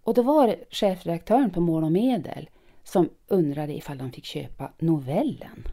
Och 0.03 0.13
då 0.13 0.21
var 0.21 0.47
det 0.47 0.65
chefredaktören 0.69 1.51
på 1.51 1.61
Mål 1.61 1.83
och 1.83 1.91
Medel 1.91 2.49
som 2.83 3.09
undrade 3.27 3.73
ifall 3.73 3.97
de 3.97 4.11
fick 4.11 4.25
köpa 4.25 4.71
novellen. 4.79 5.67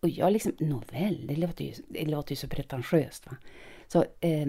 Och 0.00 0.08
jag 0.08 0.32
liksom, 0.32 0.52
novell, 0.58 1.26
det 1.26 1.36
låter 1.36 1.64
ju, 1.64 1.72
det 1.88 2.04
låter 2.04 2.32
ju 2.32 2.36
så 2.36 2.48
pretentiöst. 2.48 3.26
Va? 3.26 3.36
Så, 3.88 4.04
eh, 4.20 4.46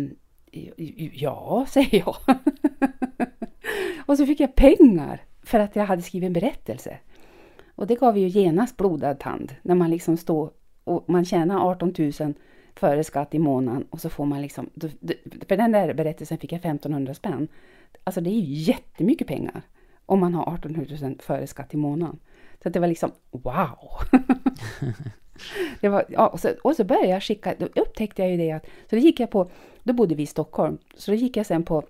ja, 1.13 1.65
säger 1.69 1.99
jag. 1.99 2.15
och 4.06 4.17
så 4.17 4.25
fick 4.25 4.39
jag 4.39 4.56
pengar 4.56 5.21
för 5.43 5.60
att 5.60 5.75
jag 5.75 5.86
hade 5.86 6.01
skrivit 6.01 6.28
en 6.28 6.34
berättelse. 6.34 6.97
Och 7.75 7.88
det 7.88 7.95
gav 7.95 8.17
ju 8.17 8.28
genast 8.28 8.78
blodad 8.78 9.19
tand 9.19 9.56
när 9.62 9.75
man 9.75 9.89
liksom 9.89 10.17
står 10.17 10.51
och 10.84 11.10
man 11.10 11.25
tjänar 11.25 11.69
18 11.69 11.93
000 11.97 12.34
före 12.75 13.04
skatt 13.04 13.36
i 13.36 13.39
månaden 13.39 13.88
och 13.89 14.01
så 14.01 14.10
får 14.10 14.25
man 14.25 14.41
liksom, 14.41 14.69
för 15.47 15.58
den 15.58 15.71
där 15.71 15.93
berättelsen 15.93 16.38
fick 16.38 16.51
jag 16.51 16.60
1500 16.60 17.13
spänn. 17.13 17.47
Alltså 18.04 18.21
det 18.21 18.30
är 18.30 18.39
ju 18.39 18.54
jättemycket 18.54 19.28
pengar 19.28 19.62
om 20.06 20.19
man 20.19 20.34
har 20.34 20.54
18 20.54 20.88
000 21.01 21.15
före 21.19 21.47
skatt 21.47 21.73
i 21.73 21.78
månaden. 21.78 22.19
Så 22.63 22.69
det 22.69 22.80
var 22.80 22.88
liksom 22.88 23.12
wow! 23.32 23.89
det 25.82 25.89
var, 25.89 26.06
ja, 26.10 26.28
och, 26.28 26.39
så, 26.39 26.49
och 26.63 26.75
så 26.75 26.84
började 26.84 27.08
jag 27.08 27.23
skicka, 27.23 27.56
då 27.60 27.65
upptäckte 27.65 28.21
jag 28.21 28.32
ju 28.32 28.38
det 28.38 28.51
att, 28.51 28.65
så 28.65 28.95
då 28.95 28.97
gick 28.97 29.19
jag 29.19 29.32
på, 29.32 29.49
då 29.84 29.93
bodde 29.93 30.15
vi 30.15 30.23
i 30.23 30.28
Stockholm, 30.28 30.78
så 30.95 31.12
då 31.12 31.15
gick 31.15 31.38
jag 31.38 31.45
sen 31.45 31.63
på 31.63 31.84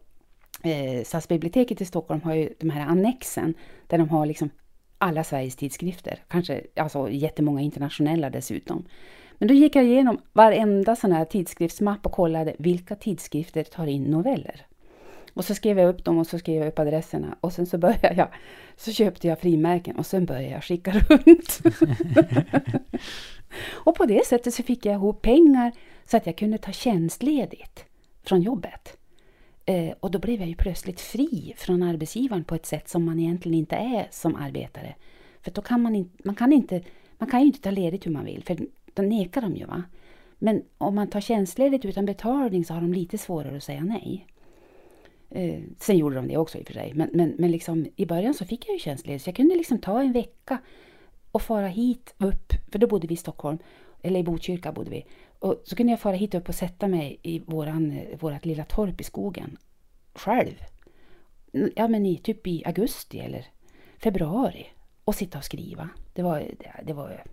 eh, 0.63 1.03
Stadsbiblioteket 1.03 1.81
i 1.81 1.85
Stockholm 1.85 2.21
har 2.21 2.33
ju 2.33 2.49
de 2.59 2.69
här 2.69 2.87
annexen 2.87 3.53
där 3.87 3.97
de 3.97 4.09
har 4.09 4.25
liksom 4.25 4.49
alla 4.97 5.23
Sveriges 5.23 5.55
tidskrifter, 5.55 6.23
kanske 6.27 6.61
alltså 6.75 7.09
jättemånga 7.09 7.61
internationella 7.61 8.29
dessutom. 8.29 8.85
Men 9.37 9.47
då 9.47 9.53
gick 9.53 9.75
jag 9.75 9.85
igenom 9.85 10.21
varenda 10.33 10.95
sån 10.95 11.11
här 11.11 11.25
tidskriftsmapp 11.25 12.05
och 12.05 12.11
kollade 12.11 12.55
vilka 12.59 12.95
tidskrifter 12.95 13.63
tar 13.63 13.87
in 13.87 14.03
noveller. 14.03 14.65
Och 15.33 15.45
så 15.45 15.55
skrev 15.55 15.79
jag 15.79 15.89
upp 15.89 16.05
dem 16.05 16.17
och 16.17 16.27
så 16.27 16.39
skrev 16.39 16.55
jag 16.55 16.67
upp 16.67 16.79
adresserna 16.79 17.35
och 17.41 17.53
sen 17.53 17.65
så 17.65 17.77
började 17.77 18.15
jag, 18.15 18.27
så 18.75 18.91
köpte 18.91 19.27
jag 19.27 19.39
frimärken 19.39 19.95
och 19.95 20.05
sen 20.05 20.25
började 20.25 20.49
jag 20.49 20.63
skicka 20.63 20.91
runt. 21.09 21.61
och 23.71 23.95
på 23.95 24.05
det 24.05 24.25
sättet 24.25 24.53
så 24.53 24.63
fick 24.63 24.85
jag 24.85 24.93
ihop 24.93 25.21
pengar 25.21 25.71
så 26.05 26.17
att 26.17 26.25
jag 26.25 26.37
kunde 26.37 26.57
ta 26.57 26.71
tjänstledigt 26.71 27.85
från 28.23 28.41
jobbet. 28.41 28.97
Eh, 29.65 29.93
och 29.99 30.11
då 30.11 30.19
blev 30.19 30.39
jag 30.39 30.49
ju 30.49 30.55
plötsligt 30.55 31.01
fri 31.01 31.53
från 31.57 31.83
arbetsgivaren 31.83 32.43
på 32.43 32.55
ett 32.55 32.65
sätt 32.65 32.89
som 32.89 33.05
man 33.05 33.19
egentligen 33.19 33.57
inte 33.57 33.75
är 33.75 34.07
som 34.11 34.35
arbetare. 34.35 34.95
För 35.41 35.51
då 35.51 35.61
kan 35.61 35.81
man, 35.81 35.95
in, 35.95 36.09
man 36.23 36.35
kan 36.35 36.53
inte, 36.53 36.81
man 37.17 37.29
kan 37.29 37.39
ju 37.39 37.45
inte 37.45 37.59
ta 37.59 37.71
ledigt 37.71 38.05
hur 38.05 38.11
man 38.11 38.25
vill, 38.25 38.43
för 38.43 38.57
då 38.93 39.03
nekar 39.03 39.41
de 39.41 39.55
ju. 39.55 39.65
Va? 39.65 39.83
Men 40.39 40.63
om 40.77 40.95
man 40.95 41.07
tar 41.07 41.21
tjänstledigt 41.21 41.85
utan 41.85 42.05
betalning 42.05 42.65
så 42.65 42.73
har 42.73 42.81
de 42.81 42.93
lite 42.93 43.17
svårare 43.17 43.57
att 43.57 43.63
säga 43.63 43.83
nej. 43.83 44.27
Eh, 45.29 45.61
sen 45.79 45.97
gjorde 45.97 46.15
de 46.15 46.27
det 46.27 46.37
också 46.37 46.57
i 46.57 46.61
och 46.61 46.67
för 46.67 46.73
sig. 46.73 46.91
Men, 46.93 47.09
men, 47.13 47.35
men 47.37 47.51
liksom, 47.51 47.85
i 47.95 48.05
början 48.05 48.33
så 48.33 48.45
fick 48.45 48.67
jag 48.67 48.73
ju 48.73 48.79
tjänstledigt. 48.79 49.23
Så 49.23 49.29
jag 49.29 49.35
kunde 49.35 49.55
liksom 49.55 49.77
ta 49.77 50.01
en 50.01 50.11
vecka 50.11 50.57
och 51.31 51.41
fara 51.41 51.67
hit 51.67 52.13
upp. 52.17 52.53
För 52.71 52.79
då 52.79 52.87
bodde 52.87 53.07
vi 53.07 53.13
i 53.13 53.17
Stockholm. 53.17 53.57
Eller 54.01 54.19
i 54.19 54.23
Botkyrka 54.23 54.71
bodde 54.71 54.89
vi. 54.89 55.05
Och 55.45 55.61
så 55.63 55.75
kunde 55.75 55.91
jag 55.91 55.99
fara 55.99 56.15
hit 56.15 56.35
upp 56.35 56.49
och 56.49 56.55
sätta 56.55 56.87
mig 56.87 57.19
i 57.21 57.39
våran, 57.39 58.01
vårat 58.19 58.45
lilla 58.45 58.63
torp 58.63 59.01
i 59.01 59.03
skogen. 59.03 59.57
Själv. 60.13 60.53
Ja 61.75 61.87
men 61.87 62.05
i, 62.05 62.17
typ 62.17 62.47
i 62.47 62.63
augusti 62.65 63.19
eller 63.19 63.45
februari. 63.97 64.67
Och 65.03 65.15
sitta 65.15 65.37
och 65.37 65.43
skriva. 65.43 65.89
Det 66.13 66.21
var, 66.21 66.39
det, 66.39 66.83
det 66.83 66.93
var, 66.93 67.23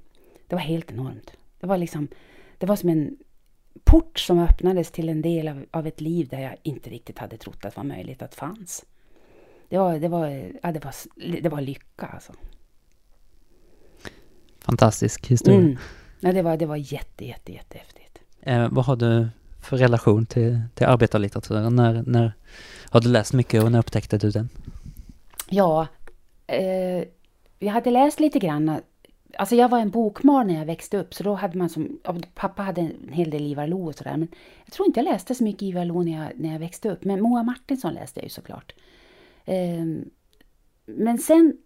det 0.47 0.55
var 0.55 0.63
helt 0.63 0.93
enormt. 0.93 1.33
Det 1.61 1.67
var 1.67 1.79
liksom, 1.79 2.09
det 2.59 2.67
var 2.67 2.77
som 2.77 2.89
en 2.89 3.19
port 3.85 4.19
som 4.19 4.39
öppnades 4.39 4.91
till 4.91 5.09
en 5.09 5.23
del 5.23 5.49
av, 5.49 5.65
av 5.71 5.87
ett 5.87 6.01
liv 6.01 6.29
där 6.29 6.41
jag 6.41 6.57
inte 6.63 6.91
riktigt 6.91 7.19
hade 7.19 7.37
trott 7.37 7.65
att 7.65 7.75
det 7.75 7.77
var 7.77 7.85
möjligt 7.85 8.23
att 8.23 8.35
fanns. 8.35 8.85
Det 9.69 9.79
var, 9.79 9.99
det 9.99 10.09
var, 10.09 10.27
ja, 10.63 10.73
det 10.73 10.85
var, 10.85 10.95
det 11.41 11.49
var 11.49 11.61
lycka 11.61 12.07
alltså. 12.07 12.33
Fantastisk 14.59 15.27
historia. 15.27 15.61
Mm. 15.61 15.79
Ja, 16.21 16.33
det 16.33 16.43
var, 16.43 16.57
det 16.57 16.67
var 16.67 16.77
jätte, 16.77 17.25
jätte, 17.25 17.53
jättehäftigt. 17.53 18.02
Eh, 18.43 18.69
vad 18.71 18.85
har 18.85 18.97
du 18.97 19.29
för 19.61 19.77
relation 19.77 20.27
till, 20.27 20.61
till 20.75 20.87
arbetarlitteraturen? 20.87 21.77
När, 21.77 22.03
när 22.07 22.33
har 22.91 23.01
du 23.01 23.09
läst 23.09 23.33
mycket 23.33 23.63
och 23.63 23.73
när 23.73 23.79
upptäckte 23.79 24.19
du 24.19 24.31
den? 24.31 24.49
Ja, 25.49 25.87
eh, 26.47 27.05
jag 27.59 27.73
hade 27.73 27.91
läst 27.91 28.21
lite 28.21 28.39
grann 28.39 28.81
Alltså 29.39 29.55
jag 29.55 29.69
var 29.69 29.79
en 29.79 29.91
bokmal 29.91 30.47
när 30.47 30.59
jag 30.59 30.67
växte 30.67 30.99
upp, 30.99 31.15
så 31.15 31.23
då 31.23 31.35
hade 31.35 31.59
man 31.59 31.69
som, 31.69 32.01
pappa 32.35 32.63
hade 32.63 32.81
en 32.81 33.13
hel 33.13 33.31
del 33.31 33.47
Ivar 33.47 33.67
Lo 33.67 33.87
och 33.87 33.95
sådär, 33.95 34.17
men 34.17 34.29
jag 34.65 34.73
tror 34.73 34.87
inte 34.87 35.01
jag 35.01 35.05
läste 35.05 35.35
så 35.35 35.45
mycket 35.45 35.63
Ivar 35.63 35.85
Lo 35.85 36.03
när 36.03 36.23
jag, 36.23 36.33
när 36.37 36.53
jag 36.53 36.59
växte 36.59 36.91
upp, 36.91 37.05
men 37.05 37.23
Moa 37.23 37.43
Martinsson 37.43 37.95
läste 37.95 38.21
jag 38.21 38.25
ju 38.25 38.31
såklart. 38.31 38.75
Eh, 39.45 39.85
men 40.87 41.19
sen 41.19 41.57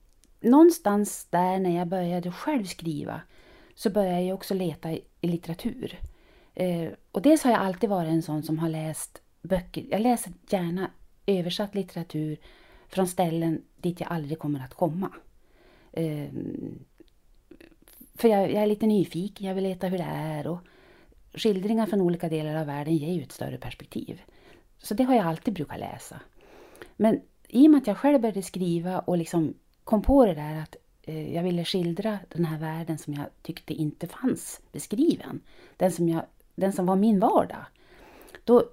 någonstans 0.41 1.27
där 1.31 1.59
när 1.59 1.79
jag 1.79 1.89
började 1.89 2.33
själv 2.33 2.65
skriva 2.65 3.21
så 3.75 3.91
började 3.91 4.23
jag 4.23 4.35
också 4.35 4.55
leta 4.55 4.93
i, 4.93 5.01
i 5.21 5.29
litteratur. 5.29 5.99
Eh, 6.57 6.93
och 7.13 7.23
dels 7.23 7.43
har 7.43 7.51
jag 7.51 7.61
alltid 7.61 7.91
varit 7.91 8.11
en 8.11 8.23
sån 8.23 8.43
som 8.43 8.59
har 8.59 8.69
läst 8.69 9.23
böcker, 9.43 9.87
jag 9.91 10.01
läser 10.01 10.33
gärna 10.51 10.91
översatt 11.27 11.75
litteratur 11.75 12.37
från 12.89 13.07
ställen 13.07 13.63
dit 13.77 14.01
jag 14.01 14.13
aldrig 14.13 14.39
kommer 14.39 14.61
att 14.61 14.75
komma. 14.75 15.13
Eh, 15.93 16.29
för 18.15 18.29
jag, 18.29 18.53
jag, 18.53 18.63
är 18.63 18.67
lite 18.67 18.87
nyfiken, 18.87 19.47
jag 19.47 19.55
vill 19.55 19.67
veta 19.67 19.87
hur 19.87 19.99
det 19.99 20.05
är. 20.05 20.47
Och 20.47 20.59
skildringar 21.35 21.87
från 21.87 22.01
olika 22.01 22.29
delar 22.29 22.55
av 22.55 22.67
världen 22.67 22.97
ger 22.97 23.13
ju 23.13 23.23
ett 23.23 23.33
större 23.33 23.59
perspektiv. 23.59 24.23
Så 24.79 24.95
det 24.95 25.05
har 25.05 25.15
jag 25.15 25.27
alltid 25.27 25.55
brukat 25.55 25.81
läsa. 25.81 26.21
Men 26.97 27.21
i 27.49 27.67
och 27.67 27.71
med 27.71 27.79
att 27.79 27.87
jag 27.87 27.97
själv 27.97 28.21
började 28.21 28.43
skriva 28.43 28.99
och 28.99 29.19
liksom 29.19 29.55
kom 29.85 30.03
på 30.03 30.27
det 30.27 30.35
där 30.35 30.63
att 30.63 30.77
eh, 31.03 31.35
jag 31.35 31.43
ville 31.43 31.65
skildra 31.65 32.19
den 32.29 32.45
här 32.45 32.59
världen 32.59 32.99
som 32.99 33.15
jag 33.15 33.27
tyckte 33.43 33.75
inte 33.75 34.07
fanns 34.07 34.61
beskriven. 34.73 35.41
Den 35.77 35.93
som, 35.93 36.09
jag, 36.09 36.23
den 36.57 36.73
som 36.73 36.87
var 36.87 36.97
min 36.97 37.21
vardag. 37.21 37.65
Då, 38.45 38.65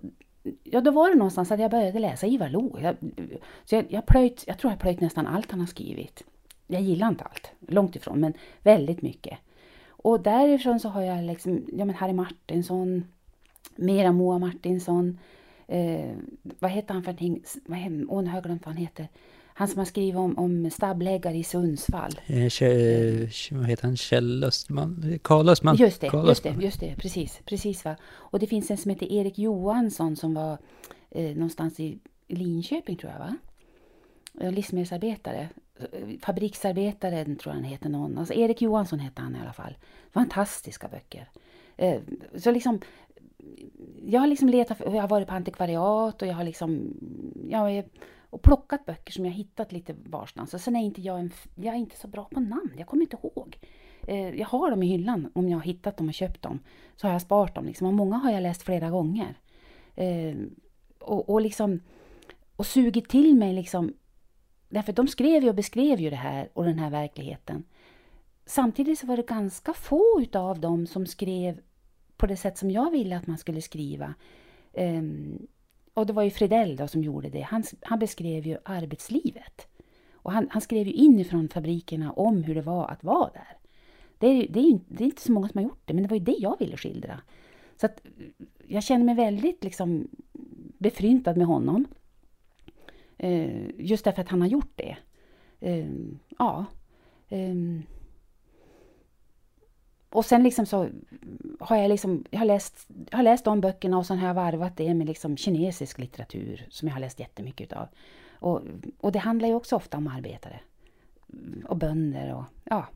ja, 0.64 0.82
då 0.82 0.92
var 0.92 1.10
det 1.10 1.16
någonstans 1.16 1.52
att 1.52 1.60
jag 1.60 1.72
började 1.72 2.00
läsa 2.00 2.28
Ivar 2.28 2.50
Lo. 2.50 2.80
Jag, 2.82 2.96
så 3.66 3.76
jag, 3.76 3.86
jag, 3.90 4.06
plöjt, 4.06 4.44
jag 4.48 4.58
tror 4.58 4.72
jag 4.72 4.80
plöjt 4.80 5.02
nästan 5.02 5.28
allt 5.28 5.52
han 5.52 5.60
har 5.60 5.68
skrivit 5.68 6.24
jag 6.68 6.82
gillar 6.82 7.08
inte 7.08 7.24
allt, 7.24 7.52
långt 7.60 7.96
ifrån, 7.96 8.20
men 8.20 8.34
väldigt 8.62 9.02
mycket. 9.02 9.38
Och 9.88 10.24
därifrån 10.24 10.80
så 10.80 10.90
har 10.90 11.02
jag 11.02 11.24
liksom, 11.24 11.66
ja 11.74 11.86
men 11.86 11.96
Harry 11.96 12.14
Martinsson, 12.14 13.06
Mera 13.76 14.12
Moa 14.12 14.40
Martinsson, 14.40 15.20
eh, 15.68 16.12
vad 16.60 16.72
heter 16.72 16.94
han 16.94 17.04
för 17.04 17.12
någonting, 17.12 17.44
åh 18.10 18.20
oh, 18.20 18.24
nu 18.24 18.30
har 18.30 18.38
jag 18.38 18.44
glömt 18.44 18.66
vad 18.66 18.76
han 18.76 18.84
heter. 18.84 19.08
Han 19.54 19.68
som 19.68 19.78
har 19.78 19.86
skrivit 19.86 20.16
om, 20.16 20.38
om 20.38 20.72
stabbläggare 20.72 21.38
i 21.38 21.44
Sundsvall. 21.44 22.20
Eh, 22.26 22.50
Kjell, 22.50 23.30
vad 23.52 23.66
heter 23.66 23.84
han? 23.84 23.98
Kjell 23.98 24.44
Östman? 24.44 25.20
Karl 25.22 25.50
Östman? 25.50 25.76
Just 25.76 26.02
det, 26.02 26.10
Carl 26.10 26.28
just 26.28 26.44
det, 26.44 26.56
just 26.60 26.80
det, 26.80 26.96
precis, 26.98 27.40
precis 27.46 27.86
va. 27.86 27.96
Och 28.16 28.40
det 28.40 28.48
finns 28.48 28.72
en 28.72 28.78
som 28.78 28.90
heter 28.90 29.12
Erik 29.12 29.38
Johansson 29.40 30.16
som 30.16 30.34
var 30.34 30.58
eh, 31.12 31.36
någonstans 31.36 31.80
i 31.80 32.00
Linköping 32.28 32.98
tror 32.98 33.12
jag 33.12 33.20
va? 33.20 33.36
Livsmedelsarbetare 34.52 35.50
fabriksarbetaren 36.22 37.36
tror 37.36 37.56
jag 37.56 37.62
han 37.62 37.72
heter 37.72 37.90
någon. 37.90 38.18
Alltså 38.18 38.34
Erik 38.34 38.62
Johansson 38.62 39.00
hette 39.00 39.22
han 39.22 39.36
i 39.36 39.40
alla 39.40 39.54
fall. 39.54 39.76
Fantastiska 40.12 40.88
böcker. 40.88 41.30
Eh, 41.78 42.02
så 42.36 42.52
liksom, 42.52 42.82
jag 44.06 44.20
har 44.20 44.28
liksom 44.28 44.50
letat, 44.50 44.78
jag 44.80 45.02
har 45.02 45.08
varit 45.08 45.28
på 45.28 45.34
antikvariat 45.34 46.22
och 46.22 46.28
jag 46.28 46.34
har 46.34 46.44
liksom, 46.44 46.94
jag 47.50 47.60
har 47.60 47.84
och 48.34 48.42
plockat 48.42 48.86
böcker 48.86 49.14
som 49.14 49.26
jag 49.26 49.32
hittat 49.32 49.72
lite 49.72 49.96
varstans. 50.06 50.54
Och 50.54 50.62
sen 50.62 50.76
är 50.76 50.84
inte 50.84 51.02
jag 51.02 51.20
en, 51.20 51.32
jag 51.56 51.76
är 51.76 51.80
inte 51.80 51.98
så 51.98 52.08
bra 52.08 52.24
på 52.24 52.40
namn, 52.40 52.74
jag 52.78 52.88
kommer 52.88 53.04
inte 53.04 53.18
ihåg. 53.24 53.60
Eh, 54.08 54.30
jag 54.30 54.48
har 54.48 54.72
dem 54.72 54.84
i 54.84 54.88
hyllan 54.88 55.32
om 55.36 55.50
jag 55.50 55.58
har 55.58 55.64
hittat 55.64 55.98
dem 55.98 56.08
och 56.08 56.14
köpt 56.14 56.42
dem. 56.42 56.60
Så 56.96 57.08
har 57.08 57.12
jag 57.14 57.22
sparat 57.22 57.56
dem 57.56 57.66
liksom. 57.66 57.88
Och 57.88 57.94
många 57.94 58.16
har 58.16 58.32
jag 58.32 58.44
läst 58.44 58.64
flera 58.64 58.90
gånger. 58.90 59.38
Eh, 59.96 60.36
och, 61.00 61.30
och 61.30 61.42
liksom 61.42 61.80
och 62.56 62.66
sugit 62.66 63.10
till 63.10 63.36
mig 63.36 63.54
liksom. 63.54 63.94
Därför 64.70 64.94
de 64.94 65.08
skrev 65.08 65.44
ju 65.44 65.50
och 65.50 65.56
beskrev 65.56 66.00
ju 66.00 66.10
det 66.10 66.16
här 66.16 66.50
och 66.54 66.66
den 66.66 66.80
här 66.80 66.90
verkligheten. 66.90 67.64
Samtidigt 68.46 69.00
så 69.00 69.08
var 69.08 69.18
det 69.18 69.28
ganska 69.28 69.74
få 69.74 70.20
utav 70.22 70.60
dem 70.60 70.88
som 70.88 71.06
skrev 71.06 71.60
på 72.18 72.26
det 72.28 72.38
sätt 72.38 72.58
som 72.58 72.72
jag 72.72 72.92
ville 72.92 73.18
att 73.18 73.28
man 73.28 73.38
skulle 73.38 73.62
skriva. 73.62 74.14
Um, 74.74 75.48
och 75.94 76.06
det 76.06 76.14
var 76.14 76.24
ju 76.24 76.30
Fridell 76.30 76.76
då 76.76 76.88
som 76.88 77.04
gjorde 77.04 77.30
det. 77.30 77.42
Han, 77.42 77.64
han 77.82 78.00
beskrev 78.00 78.48
ju 78.48 78.58
arbetslivet. 78.64 79.68
Och 80.14 80.32
han, 80.32 80.48
han, 80.50 80.62
skrev 80.62 80.88
ju 80.88 80.94
inifrån 80.94 81.50
fabrikerna 81.50 82.12
om 82.12 82.44
hur 82.44 82.56
det 82.56 82.62
var 82.62 82.88
att 82.88 83.04
vara 83.04 83.30
där. 83.34 83.58
Det 84.18 84.28
är, 84.28 84.48
det, 84.50 84.60
är, 84.60 84.80
det 84.88 85.04
är 85.04 85.06
inte 85.06 85.22
så 85.22 85.32
många 85.32 85.50
som 85.50 85.58
har 85.58 85.64
gjort 85.64 85.82
det, 85.86 85.94
men 85.94 86.04
det 86.04 86.10
var 86.10 86.18
ju 86.18 86.24
det 86.24 86.36
jag 86.40 86.60
ville 86.60 86.78
skildra. 86.78 87.22
Så 87.76 87.86
att 87.86 88.02
jag 88.68 88.84
känner 88.84 89.06
mig 89.06 89.16
väldigt 89.16 89.64
liksom 89.64 90.08
befryntad 90.78 91.38
med 91.38 91.48
honom. 91.48 91.86
Eh, 93.18 93.70
just 93.78 94.06
därför 94.06 94.22
att 94.22 94.30
han 94.30 94.42
har 94.42 94.48
gjort 94.48 94.72
det. 94.76 94.98
Eh, 95.60 95.90
ja. 96.38 96.66
Eh, 97.30 97.56
och 100.14 100.26
sen 100.26 100.44
liksom 100.44 100.66
så 100.66 100.90
har 101.60 101.78
jag, 101.78 101.90
liksom, 101.90 102.26
jag 102.30 102.40
har 102.40 102.46
läst, 102.46 102.88
jag 103.10 103.18
har 103.18 103.24
läst 103.24 103.46
de 103.46 103.62
böckerna 103.62 103.98
och 103.98 104.06
sen 104.06 104.18
har 104.18 104.28
jag 104.28 104.34
varvat 104.34 104.78
det 104.78 104.94
med 104.94 105.08
liksom 105.08 105.38
kinesisk 105.38 106.00
litteratur 106.00 106.68
som 106.70 106.88
jag 106.88 106.96
har 106.96 107.02
läst 107.02 107.20
jättemycket 107.20 107.74
av. 107.74 107.88
Och, 108.34 108.62
och 109.00 109.12
det 109.12 109.20
handlar 109.20 109.48
ju 109.48 109.56
också 109.56 109.76
ofta 109.76 109.98
om 109.98 110.08
arbetare 110.08 110.60
och 111.66 111.78
bönder 111.78 112.34
och 112.34 112.44
ja. 112.64 112.88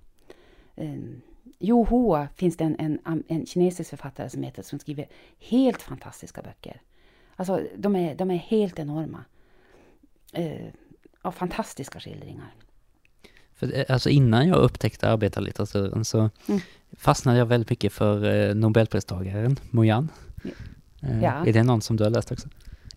Um, 0.76 1.22
Jo 1.60 1.84
Hua 1.84 2.28
finns 2.36 2.58
det 2.58 2.64
en, 2.64 3.00
en, 3.06 3.24
en, 3.28 3.46
kinesisk 3.46 3.90
författare 3.90 4.30
som 4.30 4.44
heter 4.44 4.64
som 4.64 4.80
skriver 4.80 5.08
helt 5.40 5.82
fantastiska 5.82 6.42
böcker. 6.42 6.82
Alltså 7.36 7.62
de 7.78 7.96
är, 7.96 8.16
de 8.16 8.32
är 8.32 8.36
helt 8.36 8.80
enorma. 8.80 9.26
Eh, 10.34 10.68
och 11.22 11.36
fantastiska 11.36 12.00
skildringar. 12.00 12.54
För, 13.58 13.78
eh, 13.78 13.86
alltså 13.90 14.10
innan 14.10 14.48
jag 14.48 14.58
upptäckte 14.58 15.10
arbetarlitteraturen 15.10 16.06
så 16.06 16.30
mm. 16.48 16.62
fastnade 16.98 17.38
jag 17.38 17.46
väldigt 17.46 17.70
mycket 17.70 17.94
för 17.94 18.24
eh, 18.50 18.56
Nobelpristagaren 18.56 19.60
Mojan. 19.72 20.10
Eh, 21.04 21.24
ja. 21.24 21.46
Är 21.46 21.54
det 21.54 21.64
någon 21.64 21.82
som 21.82 21.96
du 21.98 22.04
har 22.04 22.12
läst 22.12 22.32
också? 22.32 22.48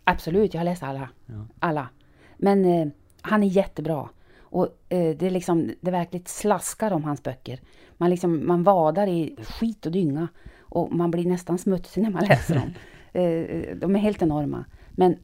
Absolut, 0.05 0.55
jag 0.55 0.61
har 0.61 0.64
läst 0.64 0.83
alla. 0.83 1.09
Ja. 1.27 1.46
Alla. 1.59 1.88
Men 2.37 2.64
eh, 2.64 2.88
han 3.20 3.42
är 3.42 3.46
jättebra. 3.46 4.09
Och 4.40 4.66
eh, 4.88 5.16
det, 5.16 5.27
är 5.27 5.31
liksom, 5.31 5.73
det 5.81 5.90
verkligt 5.90 6.29
slaskar 6.29 6.90
om 6.90 7.05
hans 7.05 7.23
böcker. 7.23 7.61
Man, 7.96 8.11
liksom, 8.11 8.46
man 8.46 8.62
vadar 8.62 9.07
i 9.07 9.37
skit 9.42 9.87
och 9.87 9.92
dynga 9.92 10.29
och 10.61 10.92
man 10.92 11.11
blir 11.11 11.27
nästan 11.27 11.59
smutsig 11.59 12.03
när 12.03 12.11
man 12.11 12.25
läser 12.25 12.55
dem. 12.55 12.70
Eh, 13.12 13.77
de 13.77 13.96
är 13.96 13.99
helt 13.99 14.23
enorma. 14.23 14.64
Men 14.90 15.16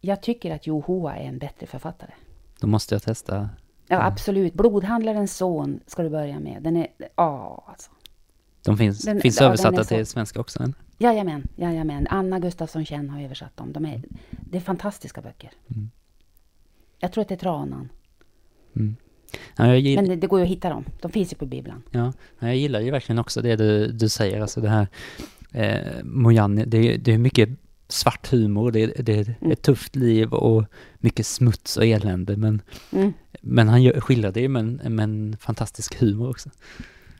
jag 0.00 0.22
tycker 0.22 0.54
att 0.54 0.66
Jo 0.66 0.80
Hoa 0.86 1.16
är 1.16 1.28
en 1.28 1.38
bättre 1.38 1.66
författare. 1.66 2.10
Då 2.60 2.66
måste 2.66 2.94
jag 2.94 3.02
testa 3.02 3.48
Ja, 3.92 4.02
absolut. 4.02 4.54
Blodhandlarens 4.54 5.36
son 5.36 5.80
ska 5.86 6.02
du 6.02 6.10
börja 6.10 6.40
med. 6.40 6.62
Den 6.62 6.76
är, 6.76 6.86
ja 7.16 7.64
alltså. 7.68 7.90
De 8.64 8.76
finns, 8.76 9.02
den, 9.02 9.20
finns 9.20 9.40
ja, 9.40 9.46
översatta 9.46 9.84
till 9.84 10.06
svenska 10.06 10.40
också? 10.40 10.62
Eller? 10.62 10.74
Jajamän, 10.98 11.48
jajamän. 11.56 12.06
Anna 12.10 12.38
Gustafsson 12.38 12.84
Känn 12.84 13.10
har 13.10 13.22
översatt 13.22 13.56
dem. 13.56 13.72
De 13.72 13.84
är, 13.84 14.02
det 14.30 14.56
är 14.58 14.60
fantastiska 14.60 15.20
böcker. 15.20 15.50
Mm. 15.68 15.90
Jag 16.98 17.12
tror 17.12 17.22
att 17.22 17.28
det 17.28 17.34
är 17.34 17.38
Tranan. 17.38 17.88
Mm. 18.76 18.96
Ja, 19.56 19.64
Men 19.64 20.08
det, 20.08 20.16
det, 20.16 20.26
går 20.26 20.38
ju 20.38 20.44
att 20.44 20.50
hitta 20.50 20.68
dem. 20.68 20.84
De 21.00 21.10
finns 21.10 21.32
ju 21.32 21.36
på 21.36 21.46
bibblan. 21.46 21.82
Ja, 21.90 22.12
jag 22.38 22.56
gillar 22.56 22.80
ju 22.80 22.90
verkligen 22.90 23.18
också 23.18 23.42
det 23.42 23.56
du, 23.56 23.92
du 23.92 24.08
säger. 24.08 24.40
Alltså 24.40 24.60
det 24.60 24.68
här 24.68 24.88
eh, 25.52 26.04
Mojani, 26.04 26.64
det, 26.64 26.96
det 26.96 27.12
är 27.12 27.18
mycket 27.18 27.48
svart 27.88 28.32
humor, 28.32 28.70
det, 28.70 28.86
det 28.86 29.12
är 29.12 29.34
mm. 29.40 29.52
ett 29.52 29.62
tufft 29.62 29.96
liv 29.96 30.32
och 30.32 30.64
mycket 30.98 31.26
smuts 31.26 31.76
och 31.76 31.84
elände. 31.84 32.36
Men, 32.36 32.62
mm 32.92 33.12
men 33.40 33.68
han 33.68 34.00
skildrar 34.00 34.32
det 34.32 34.48
med 34.48 34.60
en, 34.60 34.94
med 34.94 35.04
en 35.04 35.36
fantastisk 35.40 36.00
humor 36.00 36.30
också. 36.30 36.50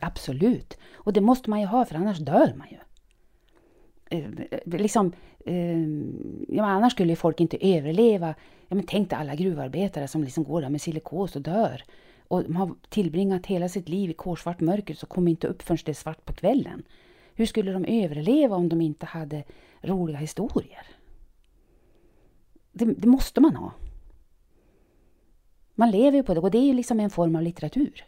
Absolut. 0.00 0.78
Och 0.94 1.12
det 1.12 1.20
måste 1.20 1.50
man 1.50 1.60
ju 1.60 1.66
ha, 1.66 1.84
för 1.84 1.94
annars 1.94 2.18
dör 2.18 2.54
man 2.56 2.66
ju. 2.70 2.76
Eh, 4.10 4.30
eh 4.50 4.80
liksom, 4.80 5.12
eh, 5.46 5.86
ja, 6.48 6.64
annars 6.64 6.92
skulle 6.92 7.12
ju 7.12 7.16
folk 7.16 7.40
inte 7.40 7.76
överleva. 7.76 8.34
Ja, 8.68 8.74
men 8.74 8.86
tänk 8.86 9.10
dig 9.10 9.18
alla 9.18 9.34
gruvarbetare 9.34 10.08
som 10.08 10.24
liksom 10.24 10.44
går 10.44 10.62
där 10.62 10.68
med 10.68 10.80
silikos 10.80 11.36
och 11.36 11.42
dör. 11.42 11.82
Och 12.28 12.42
de 12.42 12.56
har 12.56 12.74
tillbringat 12.88 13.46
hela 13.46 13.68
sitt 13.68 13.88
liv 13.88 14.10
i 14.10 14.12
korsvart 14.12 14.60
mörker 14.60 14.94
så 14.94 15.06
kommer 15.06 15.30
inte 15.30 15.46
upp 15.46 15.62
förrän 15.62 15.78
det 15.84 15.92
är 15.92 15.94
svart 15.94 16.24
på 16.24 16.32
kvällen. 16.32 16.82
Hur 17.34 17.46
skulle 17.46 17.72
de 17.72 17.84
överleva 17.84 18.56
om 18.56 18.68
de 18.68 18.80
inte 18.80 19.06
hade 19.06 19.44
roliga 19.82 20.18
historier? 20.18 20.86
Det, 22.72 22.84
det 22.84 23.08
måste 23.08 23.40
man 23.40 23.56
ha. 23.56 23.72
Man 25.80 25.90
lever 25.90 26.16
ju 26.16 26.22
på 26.22 26.34
det 26.34 26.40
och 26.40 26.50
det 26.50 26.58
är 26.58 26.66
ju 26.66 26.72
liksom 26.72 27.00
en 27.00 27.10
form 27.10 27.36
av 27.36 27.42
litteratur. 27.42 28.04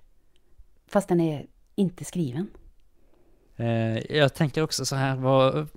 Fast 0.86 1.08
den 1.08 1.20
är 1.20 1.46
inte 1.74 2.04
skriven. 2.04 2.50
Eh, 3.56 4.16
jag 4.16 4.34
tänker 4.34 4.62
också 4.62 4.84
så 4.84 4.96
här, 4.96 5.16
vad, 5.16 5.68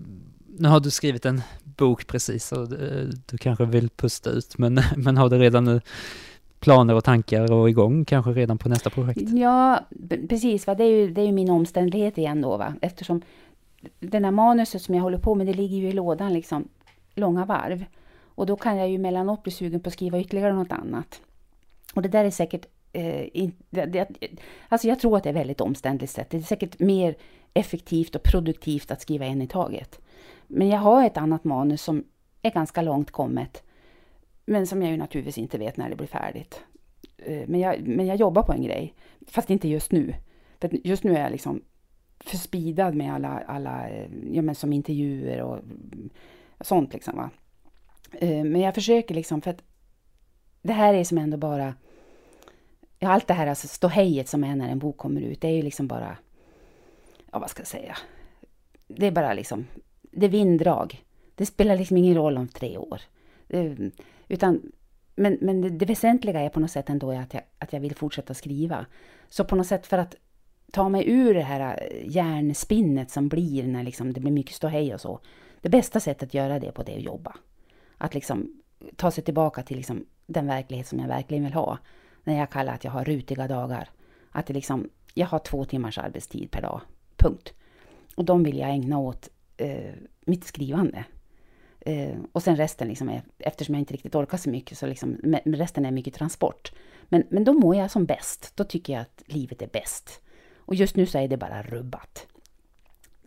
nu 0.60 0.68
har 0.68 0.80
du 0.80 0.92
skrivit 0.92 1.26
en 1.26 1.42
bok 1.64 2.08
precis 2.08 2.52
och 2.52 2.70
du, 2.70 3.12
du 3.26 3.38
kanske 3.38 3.66
vill 3.66 3.90
pusta 3.90 4.30
ut, 4.30 4.58
men, 4.58 4.80
men 4.98 5.18
har 5.18 5.30
du 5.30 5.38
redan 5.38 5.66
nu 5.66 5.82
planer 6.60 6.96
och 6.96 7.04
tankar 7.04 7.52
och 7.52 7.70
igång 7.70 8.06
kanske 8.06 8.32
redan 8.32 8.58
på 8.58 8.70
nästa 8.70 8.90
projekt? 8.90 9.22
Ja, 9.22 9.80
precis. 10.30 10.68
Va? 10.68 10.76
Det, 10.76 10.84
är 10.84 10.92
ju, 10.92 11.14
det 11.14 11.22
är 11.22 11.26
ju 11.26 11.32
min 11.32 11.50
omständighet 11.50 12.18
igen 12.18 12.42
då. 12.42 12.58
Va? 12.58 12.74
Eftersom 12.82 13.22
den 14.00 14.24
här 14.26 14.32
manuset 14.32 14.82
som 14.82 14.96
jag 14.96 15.02
håller 15.02 15.20
på 15.20 15.36
med, 15.36 15.48
det 15.48 15.54
ligger 15.54 15.78
ju 15.78 15.90
i 15.90 15.94
lådan 15.94 16.34
liksom 16.34 16.68
långa 17.14 17.46
varv. 17.46 17.86
Och 18.24 18.46
då 18.46 18.56
kan 18.56 18.78
jag 18.78 18.90
ju 18.90 18.98
mellanåt 18.98 19.44
bli 19.44 19.52
sugen 19.52 19.80
på 19.80 19.88
att 19.88 19.94
skriva 19.94 20.20
ytterligare 20.20 20.54
något 20.54 20.72
annat. 20.72 21.22
Och 21.96 22.02
det 22.02 22.10
där 22.10 22.26
är 22.26 22.30
säkert 22.30 22.66
eh, 22.94 23.38
in, 23.38 23.52
det, 23.70 23.86
det, 23.86 24.08
alltså 24.70 24.88
jag 24.88 25.00
tror 25.00 25.18
att 25.18 25.24
det 25.24 25.30
är 25.30 25.34
väldigt 25.34 25.62
omständligt 25.62 26.12
sätt. 26.12 26.30
Det 26.30 26.38
är 26.38 26.42
säkert 26.42 26.80
mer 26.80 27.16
effektivt 27.54 28.16
och 28.16 28.24
produktivt 28.24 28.92
att 28.92 29.02
skriva 29.02 29.26
en 29.26 29.42
i 29.42 29.48
taget. 29.48 30.00
Men 30.48 30.70
jag 30.70 30.80
har 30.80 31.06
ett 31.06 31.18
annat 31.18 31.44
manus 31.44 31.82
som 31.82 32.04
är 32.42 32.52
ganska 32.52 32.82
långt 32.82 33.12
kommet. 33.12 33.64
Men 34.46 34.68
som 34.68 34.82
jag 34.82 34.92
ju 34.92 34.98
naturligtvis 34.98 35.38
inte 35.38 35.58
vet 35.58 35.78
när 35.78 35.90
det 35.90 35.96
blir 35.96 36.08
färdigt. 36.08 36.64
Eh, 37.18 37.44
men 37.48 37.60
jag, 37.60 37.88
men 37.88 38.06
jag 38.06 38.18
jobbar 38.18 38.44
på 38.44 38.54
en 38.54 38.64
grej. 38.64 38.94
Fast 39.28 39.50
inte 39.50 39.68
just 39.68 39.92
nu. 39.92 40.16
För 40.60 40.88
just 40.88 41.04
nu 41.04 41.16
är 41.16 41.22
jag 41.22 41.32
liksom 41.32 41.62
för 42.20 42.38
speedad 42.38 42.96
med 42.96 43.14
alla, 43.14 43.44
alla 43.48 43.90
eh, 43.90 44.10
ja, 44.32 44.42
men 44.42 44.56
som 44.56 44.74
intervjuer 44.74 45.42
och 45.42 45.60
sånt 46.62 46.94
liksom. 46.94 47.16
Va? 47.16 47.30
Eh, 48.12 48.44
men 48.44 48.62
jag 48.62 48.76
försöker 48.76 49.16
liksom, 49.16 49.42
för 49.42 49.52
att 49.52 49.64
det 50.62 50.74
här 50.74 50.94
är 50.94 51.04
som 51.04 51.18
ändå 51.18 51.38
bara 51.38 51.74
Ja, 53.06 53.12
allt 53.12 53.28
det 53.28 53.34
här 53.34 53.48
alltså 53.48 53.68
ståhejet 53.68 54.28
som 54.30 54.44
är 54.44 54.56
när 54.56 54.70
en 54.70 54.80
bok 54.80 54.98
kommer 54.98 55.22
ut, 55.22 55.42
det 55.42 55.48
är 55.48 55.52
ju 55.52 55.62
liksom 55.62 55.88
bara... 55.88 56.18
Ja, 57.32 57.40
vad 57.40 57.50
ska 57.50 57.62
jag 57.62 57.68
säga? 57.68 57.98
Det 58.88 59.06
är 59.06 59.12
bara 59.12 59.34
liksom... 59.34 59.68
Det 60.02 60.26
är 60.26 60.30
vinddrag. 60.30 61.04
Det 61.36 61.46
spelar 61.46 61.78
liksom 61.78 61.98
ingen 61.98 62.16
roll 62.16 62.38
om 62.38 62.48
tre 62.48 62.78
år. 62.78 63.02
utan, 64.28 64.62
men 65.16 65.38
men 65.42 65.62
det, 65.62 65.70
det, 65.70 65.86
väsentliga 65.86 66.40
är 66.40 66.50
på 66.50 66.60
något 66.60 66.72
sätt 66.72 66.90
ändå 66.90 67.12
att 67.12 67.34
jag, 67.34 67.44
att 67.60 67.74
jag 67.74 67.80
vill 67.80 67.96
fortsätta 67.96 68.34
skriva. 68.34 68.86
Så 69.30 69.46
på 69.46 69.56
något 69.56 69.68
sätt 69.68 69.88
för 69.88 69.98
att 69.98 70.16
ta 70.72 70.90
mig 70.90 71.10
ur 71.10 71.34
det 71.34 71.42
här 71.42 71.90
äh, 71.92 72.16
hjärnspinnet 72.16 73.12
som 73.12 73.30
blir 73.30 73.68
när 73.68 73.84
liksom 73.84 74.14
det 74.14 74.20
blir 74.20 74.32
mycket 74.32 74.56
ståhej 74.56 74.94
och 74.94 75.02
så. 75.02 75.20
Det 75.62 75.70
bästa 75.70 76.00
sättet 76.00 76.30
att 76.30 76.34
göra 76.34 76.60
det 76.60 76.72
på 76.72 76.84
det 76.84 76.94
är 76.94 76.98
att 76.98 77.04
jobba. 77.04 77.36
Att 77.98 78.14
liksom 78.14 78.62
ta 78.96 79.12
sig 79.12 79.24
tillbaka 79.24 79.64
till 79.64 79.78
liksom 79.78 80.06
den 80.26 80.48
verklighet 80.48 80.88
som 80.88 81.00
jag 81.00 81.08
verkligen 81.08 81.44
vill 81.44 81.54
ha 81.54 81.78
när 82.26 82.38
jag 82.38 82.50
kallar 82.50 82.74
att 82.74 82.84
jag 82.84 82.92
har 82.92 83.06
rutiga 83.06 83.48
dagar. 83.48 83.90
Att 84.32 84.48
det 84.48 84.54
liksom, 84.54 84.90
jag 85.14 85.28
har 85.28 85.40
två 85.40 85.66
timmars 85.66 85.98
arbetstid 85.98 86.52
per 86.52 86.62
dag, 86.62 86.82
punkt. 87.18 87.54
Och 88.16 88.26
de 88.26 88.44
vill 88.44 88.58
jag 88.58 88.70
ägna 88.70 88.98
åt 89.00 89.30
eh, 89.58 89.94
mitt 90.26 90.44
skrivande. 90.44 91.06
Eh, 91.80 92.18
och 92.32 92.44
sen 92.44 92.56
resten, 92.56 92.88
liksom 92.88 93.10
är, 93.10 93.22
eftersom 93.38 93.76
jag 93.76 93.82
inte 93.82 93.94
riktigt 93.94 94.16
orkar 94.16 94.38
så 94.38 94.50
mycket, 94.50 94.78
så 94.78 94.88
liksom, 94.88 95.18
resten 95.46 95.86
är 95.86 95.92
mycket 95.92 96.14
transport. 96.14 96.72
Men, 97.10 97.24
men 97.30 97.44
då 97.44 97.54
mår 97.54 97.76
jag 97.76 97.92
som 97.92 98.06
bäst. 98.06 98.52
Då 98.56 98.64
tycker 98.64 98.94
jag 98.94 99.02
att 99.02 99.24
livet 99.26 99.62
är 99.62 99.68
bäst. 99.68 100.22
Och 100.56 100.76
just 100.76 100.96
nu 100.96 101.06
så 101.06 101.18
är 101.18 101.28
det 101.28 101.38
bara 101.38 101.64
rubbat. 101.64 102.28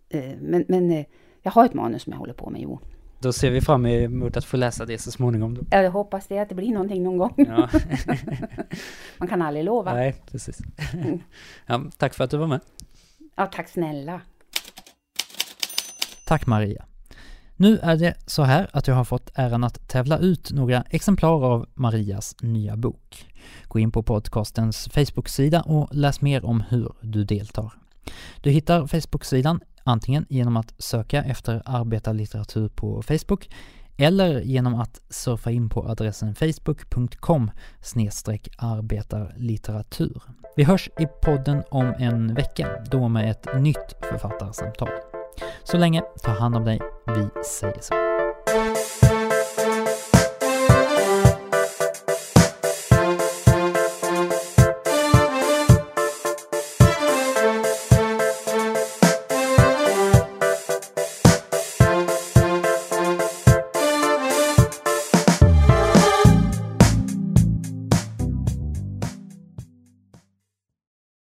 Eh, 0.09 0.37
men 0.41 0.65
men 0.69 0.91
eh, 0.91 1.07
jag 1.43 1.53
har 1.53 1.65
ett 1.65 1.75
manus 1.75 2.03
som 2.03 2.13
jag 2.13 2.21
håller 2.21 2.35
på 2.35 2.51
med, 2.51 2.61
jo. 2.61 2.81
Då 3.21 3.33
ser 3.33 3.51
vi 3.51 3.61
fram 3.61 3.87
emot 3.87 4.37
att 4.37 4.45
få 4.45 4.57
läsa 4.57 4.87
det 4.87 4.99
så 4.99 5.11
småningom. 5.11 5.55
Då. 5.55 5.63
Ja, 5.71 5.83
jag 5.83 5.91
hoppas 5.91 6.27
det, 6.27 6.39
att 6.39 6.49
det 6.49 6.55
blir 6.55 6.73
någonting 6.73 7.03
någon 7.03 7.19
gång. 7.19 7.35
Ja. 7.37 7.69
Man 9.19 9.29
kan 9.29 9.43
aldrig 9.43 9.65
lova. 9.65 9.95
Nej, 9.95 10.23
precis. 10.31 10.59
Ja, 11.67 11.85
tack 11.97 12.15
för 12.15 12.25
att 12.25 12.31
du 12.31 12.37
var 12.37 12.47
med. 12.47 12.61
Ja, 13.37 13.47
tack 13.47 13.69
snälla. 13.69 14.21
Tack 16.27 16.47
Maria. 16.47 16.85
Nu 17.57 17.79
är 17.79 17.97
det 17.97 18.15
så 18.27 18.43
här 18.43 18.69
att 18.73 18.87
jag 18.87 18.95
har 18.95 19.05
fått 19.05 19.31
äran 19.35 19.65
att 19.65 19.89
tävla 19.89 20.19
ut 20.19 20.53
några 20.53 20.83
exemplar 20.83 21.45
av 21.45 21.67
Marias 21.75 22.37
nya 22.41 22.77
bok. 22.77 23.27
Gå 23.69 23.79
in 23.79 23.91
på 23.91 24.03
podcastens 24.03 24.89
Facebook-sida 24.93 25.63
och 25.63 25.89
läs 25.95 26.21
mer 26.21 26.45
om 26.45 26.61
hur 26.69 26.93
du 27.01 27.25
deltar. 27.25 27.73
Du 28.41 28.51
hittar 28.51 28.87
Facebook-sidan 28.87 29.61
antingen 29.89 30.27
genom 30.29 30.57
att 30.57 30.75
söka 30.79 31.25
efter 31.25 31.63
arbetarlitteratur 31.65 32.69
på 32.69 33.03
Facebook 33.03 33.49
eller 33.97 34.41
genom 34.41 34.75
att 34.75 35.01
surfa 35.09 35.51
in 35.51 35.69
på 35.69 35.89
adressen 35.89 36.35
facebook.com 36.35 37.51
arbetarlitteratur. 38.59 40.23
Vi 40.57 40.65
hörs 40.65 40.89
i 40.99 41.07
podden 41.07 41.63
om 41.71 41.95
en 41.99 42.35
vecka, 42.35 42.69
då 42.91 43.09
med 43.09 43.31
ett 43.31 43.47
nytt 43.61 43.95
författarsamtal. 44.11 44.89
Så 45.65 45.77
länge, 45.77 46.03
ta 46.23 46.31
hand 46.31 46.57
om 46.57 46.65
dig. 46.65 46.81
Vi 47.07 47.43
säger 47.45 47.81
så. 47.81 48.08